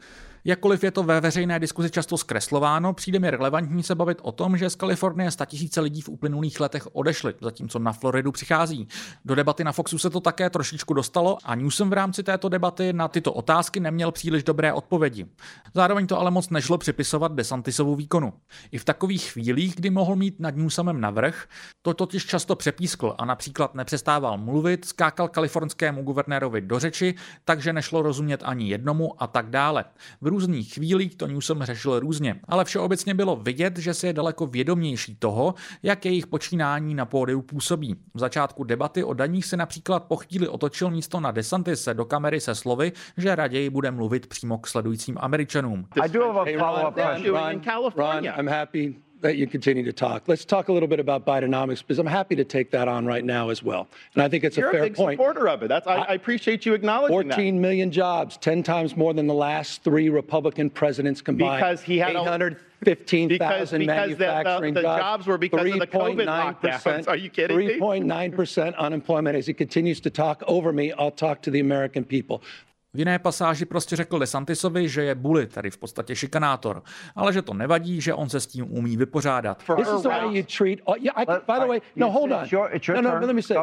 Jakkoliv 0.46 0.84
je 0.84 0.92
to 0.92 1.04
ve 1.04 1.22
veřejné 1.22 1.60
diskuzi 1.60 1.90
často 1.90 2.18
zkreslováno, 2.18 2.94
přijde 2.94 3.20
mi 3.20 3.32
relevantní 3.32 3.84
se 3.84 3.96
bavit 3.96 4.18
o 4.22 4.32
tom, 4.32 4.58
že 4.58 4.70
z 4.70 4.76
Kalifornie 4.76 5.30
tisíce 5.46 5.82
lidí 5.82 6.02
v 6.02 6.10
uplynulých 6.10 6.60
letech 6.60 6.96
odešli, 6.96 7.34
zatímco 7.42 7.80
na 7.80 7.94
Floridu 7.94 8.32
přichází. 8.32 8.88
Do 9.26 9.36
debaty 9.36 9.64
na 9.64 9.72
Foxu 9.72 9.98
se 9.98 10.10
to 10.10 10.20
také 10.20 10.50
trošičku 10.50 10.94
dostalo 10.94 11.38
a 11.44 11.56
Newsom 11.56 11.90
v 11.90 11.94
rámci 11.94 12.24
této 12.24 12.50
debaty 12.50 12.94
na 12.94 13.08
tyto 13.08 13.34
otázky 13.34 13.80
neměl 13.80 14.12
příliš 14.12 14.44
dobré 14.44 14.74
odpovědi. 14.74 15.26
Zároveň 15.74 16.08
to 16.08 16.20
ale 16.20 16.32
moc 16.32 16.50
nešlo 16.50 16.78
připisovat 16.78 17.32
DeSantisovu 17.32 17.96
výkonu. 17.96 18.34
I 18.72 18.78
v 18.78 18.86
takových 18.86 19.32
chvílích, 19.32 19.76
kdy 19.76 19.90
mohl 19.90 20.16
mít 20.16 20.40
nad 20.40 20.56
Newsomem 20.56 21.02
navrh, 21.02 21.46
to 21.82 21.94
totiž 21.94 22.26
často 22.26 22.56
přepískl 22.56 23.16
a 23.18 23.26
například 23.26 23.76
nepřestával 23.76 24.38
mluvit, 24.38 24.86
skákal 24.86 25.28
kalifornskému 25.28 26.04
guvernérovi 26.04 26.62
do 26.62 26.80
řeči, 26.80 27.16
takže 27.46 27.74
nešlo 27.74 28.02
rozumět 28.02 28.42
ani 28.44 28.70
jednomu 28.70 29.24
a 29.24 29.28
tak 29.28 29.50
dále. 29.50 29.86
V 30.22 30.33
různých 30.34 30.74
chvílích 30.74 31.16
to 31.16 31.28
Newsom 31.28 31.64
řešil 31.64 32.00
různě, 32.00 32.40
ale 32.48 32.66
všeobecně 32.66 33.14
bylo 33.14 33.36
vidět, 33.36 33.78
že 33.78 33.94
si 33.94 34.08
je 34.08 34.14
daleko 34.14 34.48
vědomější 34.48 35.16
toho, 35.16 35.54
jak 35.84 36.06
jejich 36.06 36.28
počínání 36.28 36.96
na 36.96 37.06
pódiu 37.06 37.42
působí. 37.42 37.96
V 38.14 38.20
začátku 38.20 38.64
debaty 38.64 39.04
o 39.04 39.14
daních 39.14 39.46
se 39.46 39.58
například 39.58 40.04
po 40.04 40.16
chvíli 40.16 40.48
otočil 40.48 40.90
místo 40.92 41.20
na 41.20 41.32
Desantise 41.32 41.94
do 41.94 42.06
kamery 42.06 42.40
se 42.40 42.56
slovy, 42.56 42.92
že 43.18 43.36
raději 43.36 43.70
bude 43.70 43.92
mluvit 43.92 44.28
přímo 44.28 44.58
k 44.58 44.68
sledujícím 44.68 45.18
Američanům. 45.20 45.86
I 46.02 46.10
do 46.10 46.28
have 46.28 46.40
a 46.40 46.44
Hey, 46.44 46.58
follow-up 46.58 46.98
Ron, 46.98 47.14
question. 47.14 47.36
Ron, 47.36 47.52
in 47.52 47.62
California. 47.62 48.36
Ron, 48.36 48.40
I'm 48.40 48.52
happy 48.52 48.96
that 49.24 49.38
you 49.38 49.48
continue 49.48 49.84
to 49.84 49.94
talk. 49.94 50.24
Let's 50.28 50.46
talk 50.46 50.68
a 50.68 50.74
little 50.74 50.88
bit 50.88 51.00
about 51.00 51.26
Bidenomics 51.26 51.80
because 51.80 51.98
I'm 51.98 52.06
happy 52.06 52.36
to 52.36 52.44
take 52.44 52.70
that 52.72 52.88
on 52.88 53.06
right 53.06 53.24
now 53.24 53.50
as 53.50 53.64
well. 53.64 53.88
And 54.14 54.22
I 54.22 54.28
think 54.30 54.44
it's 54.44 54.56
You're 54.58 54.68
a 54.68 54.70
a 54.70 54.74
fair 54.74 54.84
big 54.84 54.96
point. 54.96 55.18
supporter 55.18 55.48
of 55.48 55.64
it. 55.64 55.70
That's 55.70 55.88
I, 55.88 55.96
I 55.96 56.14
appreciate 56.14 56.66
you 56.66 56.74
acknowledging 56.74 57.30
that. 57.30 57.36
14 57.36 57.60
million 57.60 57.90
jobs, 57.92 58.38
10 58.38 58.62
times 58.64 58.96
more 58.96 59.14
than 59.14 59.26
the 59.28 59.34
last 59.34 59.84
three 59.84 60.10
Republican 60.10 60.70
presidents 60.70 61.22
combined. 61.22 61.60
Because 61.62 61.82
he 61.82 61.98
had 61.98 62.16
a- 62.16 62.20
815,000 62.20 63.30
Because- 63.30 63.70
because 63.80 64.10
the- 64.18 64.60
the- 64.66 64.72
the 64.74 64.82
jobs. 64.82 65.00
jobs 65.02 65.28
were 65.28 65.38
because 65.38 65.72
of 65.72 65.80
the 65.80 65.88
COVID 65.88 66.28
lockdowns. 66.28 67.08
Are 67.08 67.16
you 67.16 67.30
kidding 67.30 67.58
me? 67.58 67.68
3.9% 67.80 68.76
unemployment. 68.76 69.38
As 69.38 69.48
he 69.48 69.54
continues 69.54 70.02
to 70.02 70.10
talk 70.10 70.44
over 70.48 70.74
me, 70.74 70.92
I'll 70.92 71.12
talk 71.12 71.42
to 71.44 71.50
the 71.52 71.62
American 71.62 72.04
people. 72.04 72.44
V 72.94 73.00
jiné 73.00 73.20
pasáži 73.20 73.66
prostě 73.66 73.96
řekl 73.96 74.20
DeSantisovi, 74.20 74.90
že 74.90 75.04
je 75.04 75.16
bully, 75.16 75.48
tedy 75.48 75.70
v 75.72 75.78
podstatě 75.78 76.16
šikanátor, 76.16 76.84
ale 77.16 77.34
že 77.34 77.42
to 77.42 77.54
nevadí, 77.54 78.02
že 78.02 78.14
on 78.14 78.30
se 78.30 78.40
s 78.40 78.48
tím 78.48 78.78
umí 78.78 78.98
vypořádat. 78.98 79.64
This 79.78 79.88
is 79.96 80.02
the 80.02 80.10
way 80.10 80.38
you 80.38 80.44
treat. 80.58 80.80
Oh, 80.86 80.96
yeah, 81.00 81.18
I, 81.18 81.26
Let- 81.32 81.44
by 81.48 81.54
the 81.60 81.66
I- 81.66 81.70
way, 81.70 81.82
no, 81.96 82.12
hold 82.12 82.32
on. 82.32 82.48
no, 82.94 83.02
no, 83.02 83.20
let 83.28 83.36
me 83.36 83.42
say. 83.42 83.58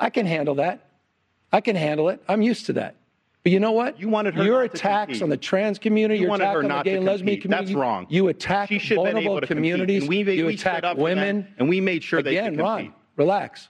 I 0.00 0.10
can 0.10 0.26
handle 0.26 0.54
that. 0.54 0.78
I 1.52 1.60
can 1.60 1.76
handle 1.76 2.12
it. 2.14 2.20
I'm 2.28 2.50
used 2.50 2.66
to 2.66 2.72
that. 2.72 2.94
But 3.44 3.52
you 3.52 3.60
know 3.60 3.72
what? 3.72 4.00
You 4.00 4.08
wanted 4.08 4.34
her 4.34 4.44
your 4.44 4.62
attacks 4.62 5.22
on 5.22 5.30
the 5.30 5.36
trans 5.36 5.78
community, 5.78 6.18
You 6.20 6.22
your 6.26 6.30
wanted 6.30 6.44
attack 6.44 6.54
her 6.54 6.58
on 6.62 6.68
the 6.68 6.74
not 6.74 6.84
gay 6.84 6.90
to 6.92 6.96
and 6.98 7.06
lesbian 7.06 7.40
compete. 7.40 7.42
community. 7.42 7.72
That's 7.74 7.80
wrong. 7.80 8.06
You 8.08 8.28
attack 8.28 8.68
vulnerable 8.94 9.40
communities. 9.40 10.02
and 10.02 10.08
we- 10.08 10.32
you 10.38 10.46
we 10.46 10.54
attack 10.54 10.82
women. 10.96 11.46
and 11.58 11.68
we 11.68 11.80
made 11.80 12.02
sure 12.04 12.22
they 12.22 12.36
Again, 12.38 12.54
could 12.56 12.62
Ron, 12.62 12.78
compete. 12.78 12.94
relax. 13.16 13.68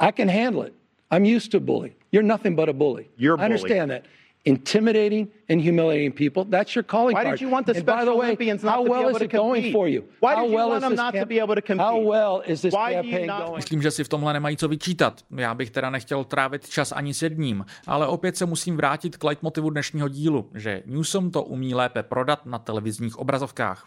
I 0.00 0.10
can 0.12 0.28
handle 0.28 0.62
it. 0.62 0.74
I'm 1.10 1.24
used 1.24 1.50
to 1.52 1.60
bully. 1.60 1.92
You're 2.12 2.22
nothing 2.26 2.54
but 2.56 2.68
a 2.68 2.72
bully. 2.72 3.08
You're 3.16 3.34
a 3.34 3.36
I 3.36 3.36
bully. 3.36 3.44
understand 3.44 3.90
that. 3.90 4.04
Intimidating 4.46 5.26
and 5.48 5.60
humiliating 5.60 6.12
people, 6.12 6.44
that's 6.44 6.74
your 6.76 6.84
calling 6.84 7.14
Why 7.16 7.24
card. 7.24 7.34
did 7.38 7.40
you 7.40 7.48
want 7.50 7.66
the 7.66 7.72
and 7.76 7.84
by 7.84 7.92
Special 7.92 8.12
the 8.12 8.18
way, 8.20 8.26
Olympians 8.26 8.62
not 8.62 8.70
how 8.74 8.78
to 8.78 8.84
be 8.84 8.90
well 8.90 9.00
able 9.00 9.10
is 9.10 9.18
to 9.18 9.24
it 9.24 9.32
going 9.32 9.62
compete? 9.62 9.72
for 9.72 9.88
you? 9.88 10.02
Why 10.20 10.34
how 10.34 10.42
did 10.42 10.50
you 10.50 10.56
well 10.56 10.68
want 10.68 10.80
them 10.82 10.94
not 10.94 11.12
to 11.14 11.18
camp- 11.18 11.28
be 11.28 11.38
able 11.40 11.54
to 11.56 11.62
compete? 11.62 11.86
How 11.86 11.98
well 12.00 12.42
is 12.46 12.62
this 12.62 12.72
Why 12.74 12.94
campaign 12.94 13.26
not- 13.26 13.46
going? 13.46 13.56
Myslím, 13.56 13.82
že 13.82 13.90
si 13.90 14.04
v 14.04 14.08
tomhle 14.08 14.32
nemají 14.32 14.56
co 14.56 14.68
vyčítat. 14.68 15.20
Já 15.36 15.54
bych 15.54 15.70
teda 15.70 15.90
nechtěl 15.90 16.24
trávit 16.24 16.68
čas 16.68 16.92
ani 16.92 17.14
s 17.14 17.22
jedním, 17.22 17.66
ale 17.86 18.06
opět 18.06 18.36
se 18.36 18.46
musím 18.46 18.76
vrátit 18.76 19.16
k 19.16 19.24
leitmotivu 19.24 19.70
dnešního 19.70 20.08
dílu, 20.08 20.50
že 20.54 20.82
Newsom 20.86 21.30
to 21.30 21.42
umí 21.42 21.74
lépe 21.74 22.02
prodat 22.02 22.46
na 22.46 22.58
televizních 22.58 23.18
obrazovkách. 23.18 23.86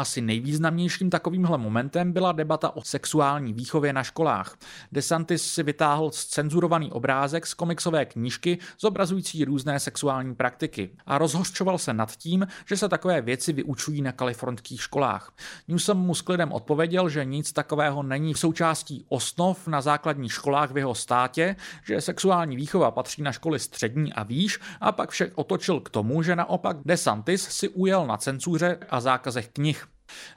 Asi 0.00 0.20
nejvýznamnějším 0.20 1.10
takovýmhle 1.10 1.58
momentem 1.58 2.12
byla 2.12 2.32
debata 2.32 2.76
o 2.76 2.82
sexuální 2.82 3.52
výchově 3.52 3.92
na 3.92 4.02
školách. 4.02 4.56
DeSantis 4.92 5.52
si 5.52 5.62
vytáhl 5.62 6.10
cenzurovaný 6.10 6.92
obrázek 6.92 7.46
z 7.46 7.54
komiksové 7.54 8.04
knížky 8.04 8.58
zobrazující 8.80 9.44
různé 9.44 9.80
sexuální 9.80 10.34
praktiky 10.34 10.90
a 11.06 11.18
rozhořčoval 11.18 11.78
se 11.78 11.92
nad 11.92 12.16
tím, 12.16 12.46
že 12.68 12.76
se 12.76 12.88
takové 12.88 13.20
věci 13.20 13.52
vyučují 13.52 14.02
na 14.02 14.12
kalifornských 14.12 14.82
školách. 14.82 15.32
Newsom 15.68 15.98
mu 15.98 16.14
s 16.14 16.22
klidem 16.22 16.52
odpověděl, 16.52 17.08
že 17.08 17.24
nic 17.24 17.52
takového 17.52 18.02
není 18.02 18.34
v 18.34 18.38
součástí 18.38 19.04
osnov 19.08 19.68
na 19.68 19.80
základních 19.80 20.32
školách 20.32 20.70
v 20.70 20.76
jeho 20.76 20.94
státě, 20.94 21.56
že 21.84 22.00
sexuální 22.00 22.56
výchova 22.56 22.90
patří 22.90 23.22
na 23.22 23.32
školy 23.32 23.58
střední 23.58 24.12
a 24.12 24.22
výš 24.22 24.58
a 24.80 24.92
pak 24.92 25.10
však 25.10 25.30
otočil 25.34 25.80
k 25.80 25.90
tomu, 25.90 26.22
že 26.22 26.36
naopak 26.36 26.76
DeSantis 26.84 27.42
si 27.42 27.68
ujel 27.68 28.06
na 28.06 28.16
cenzuře 28.16 28.78
a 28.90 29.00
zákazech 29.00 29.48
knih. 29.48 29.89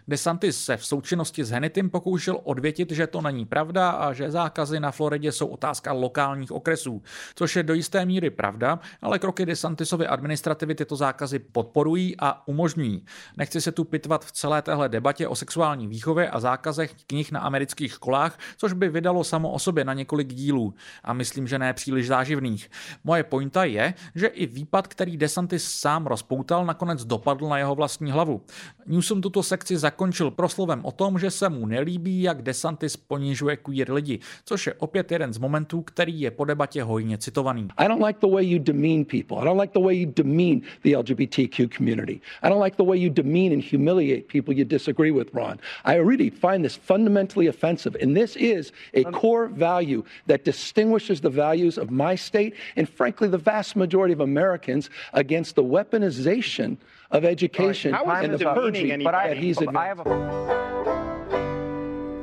DeSantis 0.08 0.66
se 0.66 0.78
v 0.78 0.86
součinnosti 0.86 1.44
s 1.44 1.50
Hennitym 1.50 1.90
pokoušel 1.90 2.40
odvětit, 2.44 2.92
že 2.92 3.08
to 3.08 3.22
není 3.22 3.46
pravda 3.46 3.90
a 3.90 4.14
že 4.14 4.32
zákazy 4.32 4.80
na 4.80 4.92
Floridě 4.92 5.32
jsou 5.32 5.48
otázka 5.48 5.92
lokálních 5.92 6.52
okresů, 6.52 7.02
což 7.36 7.56
je 7.56 7.64
do 7.64 7.74
jisté 7.74 8.06
míry 8.06 8.30
pravda, 8.30 8.80
ale 9.02 9.20
kroky 9.20 9.46
DeSantisovy 9.46 10.08
administrativy 10.08 10.76
tyto 10.76 10.96
zákazy 10.96 11.40
podporují 11.40 12.16
a 12.20 12.48
umožňují. 12.48 13.06
Nechci 13.38 13.62
se 13.62 13.72
tu 13.72 13.84
pitvat 13.84 14.26
v 14.26 14.32
celé 14.32 14.62
téhle 14.62 14.90
debatě 14.90 15.28
o 15.28 15.36
sexuální 15.36 15.88
výchově 15.88 16.30
a 16.30 16.40
zákazech 16.40 16.94
knih 17.08 17.32
na 17.32 17.40
amerických 17.40 17.92
školách, 17.92 18.40
což 18.58 18.74
by 18.74 18.90
vydalo 18.90 19.24
samo 19.24 19.52
o 19.52 19.60
sobě 19.60 19.86
na 19.86 19.94
několik 19.94 20.34
dílů 20.34 20.74
a 21.04 21.14
myslím, 21.14 21.48
že 21.48 21.60
ne 21.60 21.74
příliš 21.74 22.08
záživných. 22.08 22.70
Moje 23.04 23.24
pointa 23.24 23.64
je, 23.64 23.94
že 24.16 24.28
i 24.28 24.46
výpad, 24.46 24.88
který 24.88 25.18
DeSantis 25.18 25.72
sám 25.72 26.08
rozpoutal, 26.08 26.66
nakonec 26.66 27.06
dopadl 27.06 27.50
na 27.50 27.58
jeho 27.58 27.76
vlastní 27.76 28.12
hlavu. 28.12 28.42
Newsom 28.86 29.22
tuto 29.22 29.44
sex 29.44 29.63
akci 29.64 29.80
zakončil 29.80 30.36
proslovem 30.36 30.84
o 30.84 30.92
tom, 30.92 31.16
že 31.16 31.32
se 31.32 31.48
mu 31.50 31.64
nelíbí, 31.66 32.28
jak 32.28 32.42
DeSantis 32.42 32.98
ponižuje 32.98 33.58
queer 33.58 33.92
lidi, 33.94 34.20
což 34.44 34.68
je 34.68 34.74
opět 34.74 35.12
jeden 35.12 35.34
z 35.34 35.38
momentů, 35.38 35.82
který 35.82 36.22
je 36.22 36.32
po 36.32 36.46
debatě 36.46 36.84
hojně 36.84 37.18
citovaný. 37.18 37.68
I 37.78 37.88
don't 37.88 38.04
like 38.04 38.20
the 38.20 38.28
way 38.28 38.44
you 38.44 38.60
demean 38.60 39.06
people. 39.06 39.38
I 39.40 39.46
don't 39.46 39.62
like 39.62 39.72
the 39.74 39.80
way 39.80 39.96
you 39.96 40.12
demean 40.16 40.62
the 40.84 40.90
LGBTQ 40.90 41.78
community. 41.78 42.20
I 42.44 42.50
don't 42.50 42.64
like 42.64 42.76
the 42.76 42.84
way 42.84 43.00
you 43.00 43.10
demean 43.10 43.54
and 43.54 43.64
humiliate 43.64 44.28
people 44.28 44.54
you 44.54 44.66
disagree 44.66 45.12
with, 45.12 45.32
Ron. 45.34 45.60
I 45.86 45.96
really 45.96 46.30
find 46.30 46.64
this 46.66 46.76
fundamentally 46.76 47.48
offensive. 47.48 47.96
And 48.04 48.18
this 48.18 48.36
is 48.36 48.72
a 48.94 49.04
core 49.04 49.48
value 49.48 50.04
that 50.28 50.44
distinguishes 50.44 51.22
the 51.22 51.30
values 51.30 51.78
of 51.78 51.90
my 51.90 52.16
state 52.16 52.54
and 52.76 52.90
frankly 52.90 53.30
the 53.30 53.38
vast 53.38 53.76
majority 53.76 54.14
of 54.14 54.20
Americans 54.20 54.90
against 55.14 55.56
the 55.56 55.64
weaponization 55.64 56.78
of 57.14 57.24
education 57.24 57.92
right. 57.94 58.26
and 58.26 58.34
the 58.34 58.44
purging 58.44 59.04
that 59.04 59.38
he's 59.38 59.53
advanced. 59.53 59.53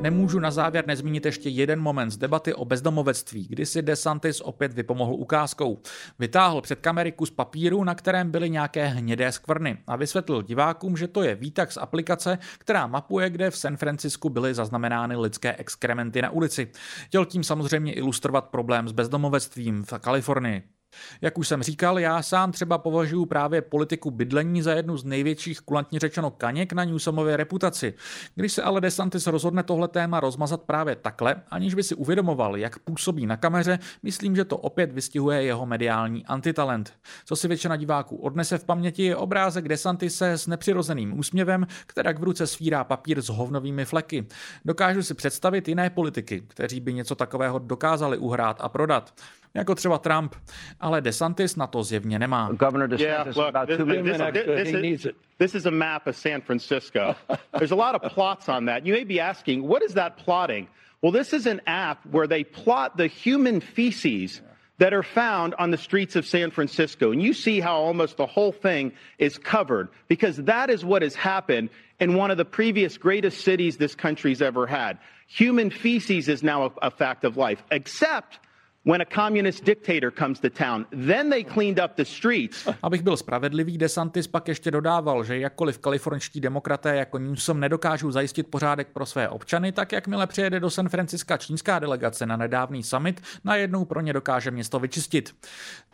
Nemůžu 0.00 0.38
na 0.38 0.50
závěr 0.50 0.86
nezmínit 0.86 1.26
ještě 1.26 1.48
jeden 1.48 1.80
moment 1.80 2.10
z 2.10 2.16
debaty 2.16 2.54
o 2.54 2.64
bezdomovectví, 2.64 3.46
kdy 3.48 3.66
si 3.66 3.82
DeSantis 3.82 4.40
opět 4.40 4.72
vypomohl 4.72 5.14
ukázkou. 5.14 5.78
Vytáhl 6.18 6.60
před 6.60 6.80
kamery 6.80 7.12
kus 7.12 7.30
papíru, 7.30 7.84
na 7.84 7.94
kterém 7.94 8.30
byly 8.30 8.50
nějaké 8.50 8.86
hnědé 8.86 9.32
skvrny 9.32 9.78
a 9.86 9.96
vysvětlil 9.96 10.42
divákům, 10.42 10.96
že 10.96 11.08
to 11.08 11.22
je 11.22 11.34
výtah 11.34 11.72
z 11.72 11.76
aplikace, 11.76 12.38
která 12.58 12.86
mapuje, 12.86 13.30
kde 13.30 13.50
v 13.50 13.56
San 13.56 13.76
Francisku 13.76 14.28
byly 14.28 14.54
zaznamenány 14.54 15.16
lidské 15.16 15.56
exkrementy 15.56 16.22
na 16.22 16.30
ulici. 16.30 16.70
Chtěl 17.06 17.24
tím 17.24 17.44
samozřejmě 17.44 17.92
ilustrovat 17.92 18.48
problém 18.48 18.88
s 18.88 18.92
bezdomovectvím 18.92 19.84
v 19.84 19.98
Kalifornii. 19.98 20.79
Jak 21.20 21.38
už 21.38 21.48
jsem 21.48 21.62
říkal, 21.62 21.98
já 21.98 22.22
sám 22.22 22.52
třeba 22.52 22.78
považuji 22.78 23.26
právě 23.26 23.62
politiku 23.62 24.10
bydlení 24.10 24.62
za 24.62 24.72
jednu 24.72 24.96
z 24.96 25.04
největších 25.04 25.60
kulantně 25.60 25.98
řečeno 25.98 26.30
kaněk 26.30 26.72
na 26.72 26.84
Newsomově 26.84 27.36
reputaci. 27.36 27.94
Když 28.34 28.52
se 28.52 28.62
ale 28.62 28.80
DeSantis 28.80 29.26
rozhodne 29.26 29.62
tohle 29.62 29.88
téma 29.88 30.20
rozmazat 30.20 30.62
právě 30.62 30.96
takhle, 30.96 31.42
aniž 31.50 31.74
by 31.74 31.82
si 31.82 31.94
uvědomoval, 31.94 32.56
jak 32.56 32.78
působí 32.78 33.26
na 33.26 33.36
kameře, 33.36 33.78
myslím, 34.02 34.36
že 34.36 34.44
to 34.44 34.56
opět 34.56 34.92
vystihuje 34.92 35.42
jeho 35.42 35.66
mediální 35.66 36.26
antitalent. 36.26 36.92
Co 37.24 37.36
si 37.36 37.48
většina 37.48 37.76
diváků 37.76 38.16
odnese 38.16 38.58
v 38.58 38.64
paměti 38.64 39.02
je 39.02 39.16
obrázek 39.16 39.68
DeSantise 39.68 40.30
s 40.30 40.46
nepřirozeným 40.46 41.18
úsměvem, 41.18 41.66
která 41.86 42.12
v 42.12 42.22
ruce 42.22 42.46
svírá 42.46 42.84
papír 42.84 43.22
s 43.22 43.28
hovnovými 43.28 43.84
fleky. 43.84 44.26
Dokážu 44.64 45.02
si 45.02 45.14
představit 45.14 45.68
jiné 45.68 45.90
politiky, 45.90 46.42
kteří 46.48 46.80
by 46.80 46.92
něco 46.92 47.14
takového 47.14 47.58
dokázali 47.58 48.18
uhrát 48.18 48.56
a 48.60 48.68
prodat 48.68 49.12
jako 49.54 49.74
třeba 49.74 49.98
Trump, 49.98 50.34
ale 50.80 51.00
DeSantis 51.00 51.56
na 51.56 51.66
to 51.66 51.82
zjevně 51.82 52.18
nemá. 52.18 52.50
Governor 52.52 52.88
DeSantis 52.88 53.36
yeah, 53.36 53.36
look, 53.36 53.66
this, 53.66 54.72
this, 54.72 54.74
is, 54.84 55.08
this 55.38 55.54
is 55.54 55.66
a 55.66 55.70
map 55.70 56.06
of 56.06 56.16
San 56.16 56.40
Francisco. 56.40 57.14
There's 57.58 57.72
a 57.72 57.76
lot 57.76 57.94
of 57.94 58.12
plots 58.14 58.48
on 58.48 58.66
that. 58.66 58.86
You 58.86 58.94
may 58.94 59.04
be 59.04 59.20
asking, 59.20 59.68
what 59.68 59.82
is 59.82 59.94
that 59.94 60.16
plotting? 60.24 60.68
Well, 61.02 61.12
this 61.12 61.32
is 61.32 61.46
an 61.46 61.60
app 61.66 62.04
where 62.06 62.26
they 62.26 62.44
plot 62.44 62.96
the 62.96 63.06
human 63.06 63.60
feces 63.60 64.42
that 64.78 64.94
are 64.94 65.02
found 65.02 65.54
on 65.58 65.70
the 65.70 65.76
streets 65.76 66.16
of 66.16 66.26
San 66.26 66.50
Francisco. 66.50 67.12
And 67.12 67.22
you 67.22 67.34
see 67.34 67.60
how 67.60 67.76
almost 67.76 68.16
the 68.16 68.26
whole 68.26 68.52
thing 68.52 68.92
is 69.18 69.36
covered 69.36 69.88
because 70.08 70.36
that 70.38 70.70
is 70.70 70.84
what 70.84 71.02
has 71.02 71.14
happened 71.14 71.68
in 72.00 72.14
one 72.14 72.30
of 72.30 72.38
the 72.38 72.46
previous 72.46 72.96
greatest 72.96 73.42
cities 73.42 73.76
this 73.76 73.94
country's 73.94 74.40
ever 74.40 74.66
had. 74.66 74.98
Human 75.26 75.70
feces 75.70 76.28
is 76.28 76.42
now 76.42 76.64
a, 76.64 76.70
a 76.88 76.90
fact 76.90 77.24
of 77.24 77.36
life, 77.36 77.62
except 77.70 78.38
when 78.84 79.02
a 79.02 79.04
communist 79.04 79.64
dictator 79.64 80.12
comes 80.18 80.40
to 80.40 80.50
town. 80.50 80.86
Then 81.06 81.30
they 81.30 81.44
cleaned 81.44 81.84
up 81.84 81.96
the 81.96 82.04
streets. 82.04 82.68
Abych 82.82 83.02
byl 83.02 83.16
spravedlivý, 83.16 83.78
DeSantis 83.78 84.26
pak 84.26 84.48
ještě 84.48 84.70
dodával, 84.70 85.24
že 85.24 85.38
jakkoliv 85.38 85.78
kalifornští 85.78 86.40
demokraté 86.40 86.96
jako 86.96 87.18
Newsom 87.18 87.60
nedokážou 87.60 88.10
zajistit 88.10 88.46
pořádek 88.46 88.88
pro 88.92 89.06
své 89.06 89.28
občany, 89.28 89.72
tak 89.72 89.92
jakmile 89.92 90.26
přijede 90.26 90.60
do 90.60 90.70
San 90.70 90.88
Franciska 90.88 91.36
čínská 91.36 91.78
delegace 91.78 92.26
na 92.26 92.36
nedávný 92.36 92.82
summit, 92.82 93.20
najednou 93.44 93.84
pro 93.84 94.00
ně 94.00 94.12
dokáže 94.12 94.50
město 94.50 94.78
vyčistit. 94.78 95.34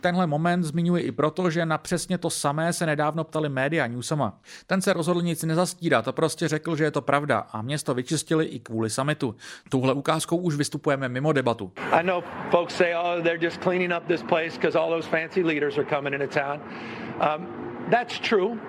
Tenhle 0.00 0.26
moment 0.26 0.64
zmiňuje 0.64 1.02
i 1.02 1.12
proto, 1.12 1.50
že 1.50 1.66
na 1.66 1.78
přesně 1.78 2.18
to 2.18 2.30
samé 2.30 2.72
se 2.72 2.86
nedávno 2.86 3.24
ptali 3.24 3.48
média 3.48 3.86
Newsoma. 3.86 4.40
Ten 4.66 4.82
se 4.82 4.92
rozhodl 4.92 5.22
nic 5.22 5.42
nezastírat 5.42 6.08
a 6.08 6.12
prostě 6.12 6.48
řekl, 6.48 6.76
že 6.76 6.84
je 6.84 6.90
to 6.90 7.02
pravda 7.02 7.38
a 7.38 7.62
město 7.62 7.94
vyčistili 7.94 8.44
i 8.44 8.58
kvůli 8.58 8.90
summitu. 8.90 9.36
Tuhle 9.68 9.92
ukázkou 9.92 10.36
už 10.36 10.54
vystupujeme 10.56 11.08
mimo 11.08 11.32
debatu. 11.32 11.72
I 11.92 12.02
know 12.06 12.22
folks 12.50 12.75
say, 12.76 12.92
oh, 12.94 13.20
they're 13.22 13.38
just 13.38 13.60
cleaning 13.60 13.92
up 13.92 14.06
this 14.08 14.22
place 14.22 14.54
because 14.54 14.76
all 14.76 14.90
those 14.90 15.06
fancy 15.06 15.42
leaders 15.42 15.78
are 15.78 15.84
coming 15.84 16.12
into 16.14 16.26
town. 16.26 16.60
Um, 17.20 17.48
that's 17.90 18.18
true 18.18 18.60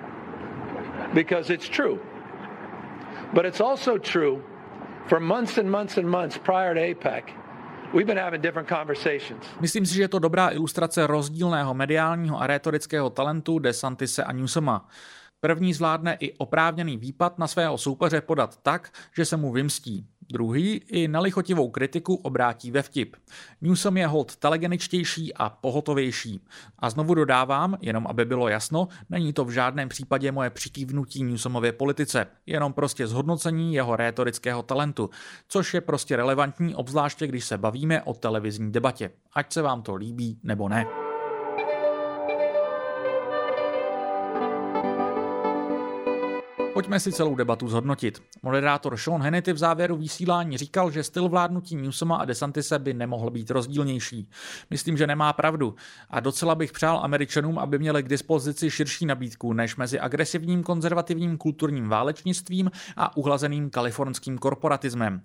because 1.14 1.50
it's 1.50 1.68
true. 1.68 1.98
But 3.34 3.44
it's 3.44 3.60
also 3.60 3.98
true 3.98 4.42
for 5.08 5.20
months 5.20 5.58
and 5.58 5.70
months 5.70 5.98
and 5.98 6.08
months 6.08 6.38
prior 6.38 6.74
to 6.74 6.80
APEC. 6.80 7.22
We've 7.92 8.06
been 8.06 8.18
having 8.18 8.40
different 8.42 8.68
conversations. 8.68 9.44
Myslím 9.60 9.86
si, 9.86 9.94
že 9.94 10.02
je 10.02 10.08
to 10.08 10.18
dobrá 10.18 10.50
ilustrace 10.52 11.06
rozdílného 11.06 11.74
mediálního 11.74 12.40
a 12.40 12.46
retorického 12.46 13.10
talentu 13.10 13.58
DeSantise 13.58 14.24
a 14.24 14.32
Newsoma. 14.32 14.88
První 15.40 15.74
zvládne 15.74 16.16
i 16.20 16.32
oprávněný 16.32 16.96
výpad 16.96 17.38
na 17.38 17.46
svého 17.46 17.78
soupeře 17.78 18.20
podat 18.20 18.56
tak, 18.62 18.90
že 19.16 19.24
se 19.24 19.36
mu 19.36 19.52
vymstí. 19.52 20.06
Druhý 20.32 20.82
i 20.86 21.08
na 21.08 21.20
lichotivou 21.20 21.70
kritiku 21.70 22.14
obrátí 22.14 22.70
ve 22.70 22.82
vtip. 22.82 23.16
Newsom 23.60 23.96
je 23.96 24.06
hold 24.06 24.36
telegeničtější 24.36 25.34
a 25.34 25.50
pohotovější. 25.50 26.40
A 26.78 26.90
znovu 26.90 27.14
dodávám, 27.14 27.78
jenom 27.80 28.06
aby 28.06 28.24
bylo 28.24 28.48
jasno, 28.48 28.88
není 29.10 29.32
to 29.32 29.44
v 29.44 29.50
žádném 29.50 29.88
případě 29.88 30.32
moje 30.32 30.50
přikývnutí 30.50 31.22
Newsomově 31.22 31.72
politice, 31.72 32.26
jenom 32.46 32.72
prostě 32.72 33.06
zhodnocení 33.06 33.74
jeho 33.74 33.96
rétorického 33.96 34.62
talentu, 34.62 35.10
což 35.48 35.74
je 35.74 35.80
prostě 35.80 36.16
relevantní, 36.16 36.74
obzvláště 36.74 37.26
když 37.26 37.44
se 37.44 37.58
bavíme 37.58 38.02
o 38.02 38.14
televizní 38.14 38.72
debatě, 38.72 39.10
ať 39.32 39.52
se 39.52 39.62
vám 39.62 39.82
to 39.82 39.94
líbí 39.94 40.40
nebo 40.42 40.68
ne. 40.68 41.07
Pojďme 46.78 47.00
si 47.00 47.12
celou 47.12 47.34
debatu 47.34 47.68
zhodnotit. 47.68 48.22
Moderátor 48.42 48.96
Sean 48.96 49.22
Hannity 49.22 49.52
v 49.52 49.58
závěru 49.58 49.96
vysílání 49.96 50.58
říkal, 50.58 50.90
že 50.90 51.02
styl 51.02 51.28
vládnutí 51.28 51.76
Newsoma 51.76 52.16
a 52.16 52.24
DeSantise 52.24 52.78
by 52.78 52.94
nemohl 52.94 53.30
být 53.30 53.50
rozdílnější. 53.50 54.30
Myslím, 54.70 54.96
že 54.96 55.06
nemá 55.06 55.32
pravdu. 55.32 55.74
A 56.10 56.20
docela 56.20 56.54
bych 56.54 56.72
přál 56.72 57.00
Američanům, 57.02 57.58
aby 57.58 57.78
měli 57.78 58.02
k 58.02 58.08
dispozici 58.08 58.70
širší 58.70 59.06
nabídku 59.06 59.52
než 59.52 59.76
mezi 59.76 60.00
agresivním 60.00 60.62
konzervativním 60.62 61.36
kulturním 61.36 61.88
válečnictvím 61.88 62.70
a 62.96 63.16
uhlazeným 63.16 63.70
kalifornským 63.70 64.38
korporatismem. 64.38 65.22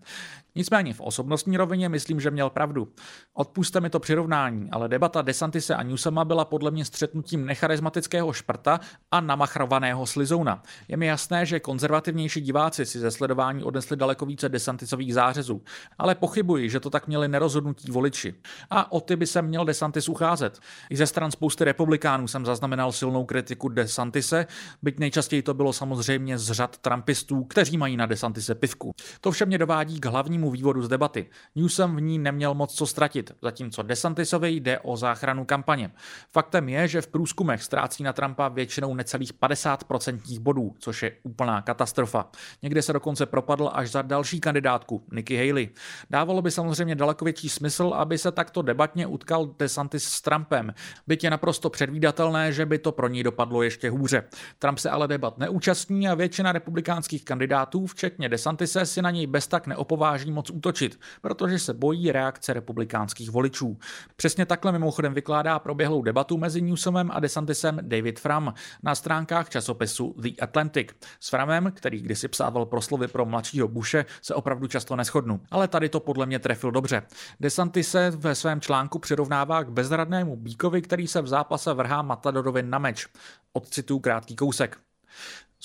Nicméně 0.55 0.93
v 0.93 1.01
osobnostní 1.01 1.57
rovině 1.57 1.89
myslím, 1.89 2.19
že 2.19 2.31
měl 2.31 2.49
pravdu. 2.49 2.87
Odpuste 3.33 3.79
mi 3.79 3.89
to 3.89 3.99
přirovnání, 3.99 4.71
ale 4.71 4.89
debata 4.89 5.21
DeSantise 5.21 5.75
a 5.75 5.83
Newsoma 5.83 6.25
byla 6.25 6.45
podle 6.45 6.71
mě 6.71 6.85
střetnutím 6.85 7.45
necharizmatického 7.45 8.33
šprta 8.33 8.79
a 9.11 9.21
namachrovaného 9.21 10.05
slizouna. 10.05 10.63
Je 10.87 10.97
mi 10.97 11.05
jasné, 11.05 11.42
že 11.45 11.59
konzervativnější 11.59 12.41
diváci 12.41 12.85
si 12.85 12.99
ze 12.99 13.11
sledování 13.11 13.63
odnesli 13.63 13.97
daleko 13.97 14.25
více 14.25 14.49
desantisových 14.49 15.13
zářezů, 15.13 15.61
ale 15.97 16.15
pochybuji, 16.15 16.69
že 16.69 16.79
to 16.79 16.89
tak 16.89 17.07
měli 17.07 17.27
nerozhodnutí 17.27 17.91
voliči. 17.91 18.35
A 18.69 18.91
o 18.91 19.01
ty 19.01 19.15
by 19.15 19.27
se 19.27 19.41
měl 19.41 19.65
Desantis 19.65 20.09
ucházet. 20.09 20.59
I 20.89 20.97
ze 20.97 21.07
stran 21.07 21.31
spousty 21.31 21.63
republikánů 21.63 22.27
jsem 22.27 22.45
zaznamenal 22.45 22.91
silnou 22.91 23.25
kritiku 23.25 23.69
Desantise, 23.69 24.47
byť 24.81 24.99
nejčastěji 24.99 25.41
to 25.41 25.53
bylo 25.53 25.73
samozřejmě 25.73 26.37
z 26.37 26.51
řad 26.51 26.77
trumpistů, 26.77 27.43
kteří 27.43 27.77
mají 27.77 27.97
na 27.97 28.05
Desantise 28.05 28.55
pivku. 28.55 28.91
To 29.21 29.31
vše 29.31 29.45
mě 29.45 29.57
dovádí 29.57 29.99
k 29.99 30.05
hlavnímu 30.05 30.51
vývodu 30.51 30.81
z 30.81 30.87
debaty. 30.87 31.29
Newsom 31.55 31.95
v 31.95 32.01
ní 32.01 32.19
neměl 32.19 32.53
moc 32.53 32.75
co 32.75 32.85
ztratit, 32.85 33.31
zatímco 33.41 33.83
Desantisovi 33.83 34.51
jde 34.51 34.79
o 34.79 34.97
záchranu 34.97 35.45
kampaně. 35.45 35.91
Faktem 36.31 36.69
je, 36.69 36.87
že 36.87 37.01
v 37.01 37.07
průzkumech 37.07 37.63
ztrácí 37.63 38.03
na 38.03 38.13
Trumpa 38.13 38.47
většinou 38.47 38.95
necelých 38.95 39.33
50% 39.33 40.39
bodů, 40.39 40.75
což 40.79 41.03
je 41.03 41.11
úplná 41.33 41.61
katastrofa. 41.61 42.29
Někde 42.61 42.81
se 42.81 42.93
dokonce 42.93 43.25
propadl 43.25 43.69
až 43.73 43.91
za 43.91 44.01
další 44.01 44.39
kandidátku, 44.39 45.03
Nikki 45.11 45.47
Haley. 45.47 45.69
Dávalo 46.09 46.41
by 46.41 46.51
samozřejmě 46.51 46.95
daleko 46.95 47.25
větší 47.25 47.49
smysl, 47.49 47.91
aby 47.95 48.17
se 48.17 48.31
takto 48.31 48.61
debatně 48.61 49.07
utkal 49.07 49.55
DeSantis 49.59 50.03
s 50.03 50.21
Trumpem. 50.21 50.73
Byť 51.07 51.23
je 51.23 51.29
naprosto 51.29 51.69
předvídatelné, 51.69 52.53
že 52.53 52.65
by 52.65 52.77
to 52.77 52.91
pro 52.91 53.07
ní 53.07 53.23
dopadlo 53.23 53.63
ještě 53.63 53.89
hůře. 53.89 54.23
Trump 54.59 54.77
se 54.77 54.89
ale 54.89 55.07
debat 55.07 55.37
neúčastní 55.37 56.07
a 56.07 56.15
většina 56.15 56.51
republikánských 56.51 57.25
kandidátů, 57.25 57.87
včetně 57.87 58.29
DeSantise, 58.29 58.85
si 58.85 59.01
na 59.01 59.11
něj 59.11 59.27
bez 59.27 59.47
tak 59.47 59.67
neopováží 59.67 60.31
moc 60.31 60.49
útočit, 60.49 60.99
protože 61.21 61.59
se 61.59 61.73
bojí 61.73 62.11
reakce 62.11 62.53
republikánských 62.53 63.31
voličů. 63.31 63.77
Přesně 64.15 64.45
takhle 64.45 64.71
mimochodem 64.71 65.13
vykládá 65.13 65.59
proběhlou 65.59 66.01
debatu 66.01 66.37
mezi 66.37 66.61
Newsomem 66.61 67.11
a 67.11 67.19
DeSantisem 67.19 67.79
David 67.81 68.19
Fram 68.19 68.53
na 68.83 68.95
stránkách 68.95 69.49
časopisu 69.49 70.15
The 70.17 70.29
Atlantic. 70.41 70.91
S 71.23 71.29
Framem, 71.29 71.71
který 71.71 72.01
kdysi 72.01 72.27
psával 72.27 72.65
proslovy 72.65 73.07
pro 73.07 73.25
mladšího 73.25 73.67
Bushe, 73.67 74.05
se 74.21 74.35
opravdu 74.35 74.67
často 74.67 74.95
neschodnu. 74.95 75.41
Ale 75.51 75.67
tady 75.67 75.89
to 75.89 75.99
podle 75.99 76.25
mě 76.25 76.39
trefil 76.39 76.71
dobře. 76.71 77.03
DeSantis 77.39 77.89
se 77.89 78.09
ve 78.09 78.35
svém 78.35 78.61
článku 78.61 78.99
přirovnává 78.99 79.63
k 79.63 79.69
bezradnému 79.69 80.35
bíkovi, 80.35 80.81
který 80.81 81.07
se 81.07 81.21
v 81.21 81.27
zápase 81.27 81.73
vrhá 81.73 82.01
Matadorovi 82.01 82.63
na 82.63 82.79
meč. 82.79 83.07
Odcitu 83.53 83.99
krátký 83.99 84.35
kousek. 84.35 84.77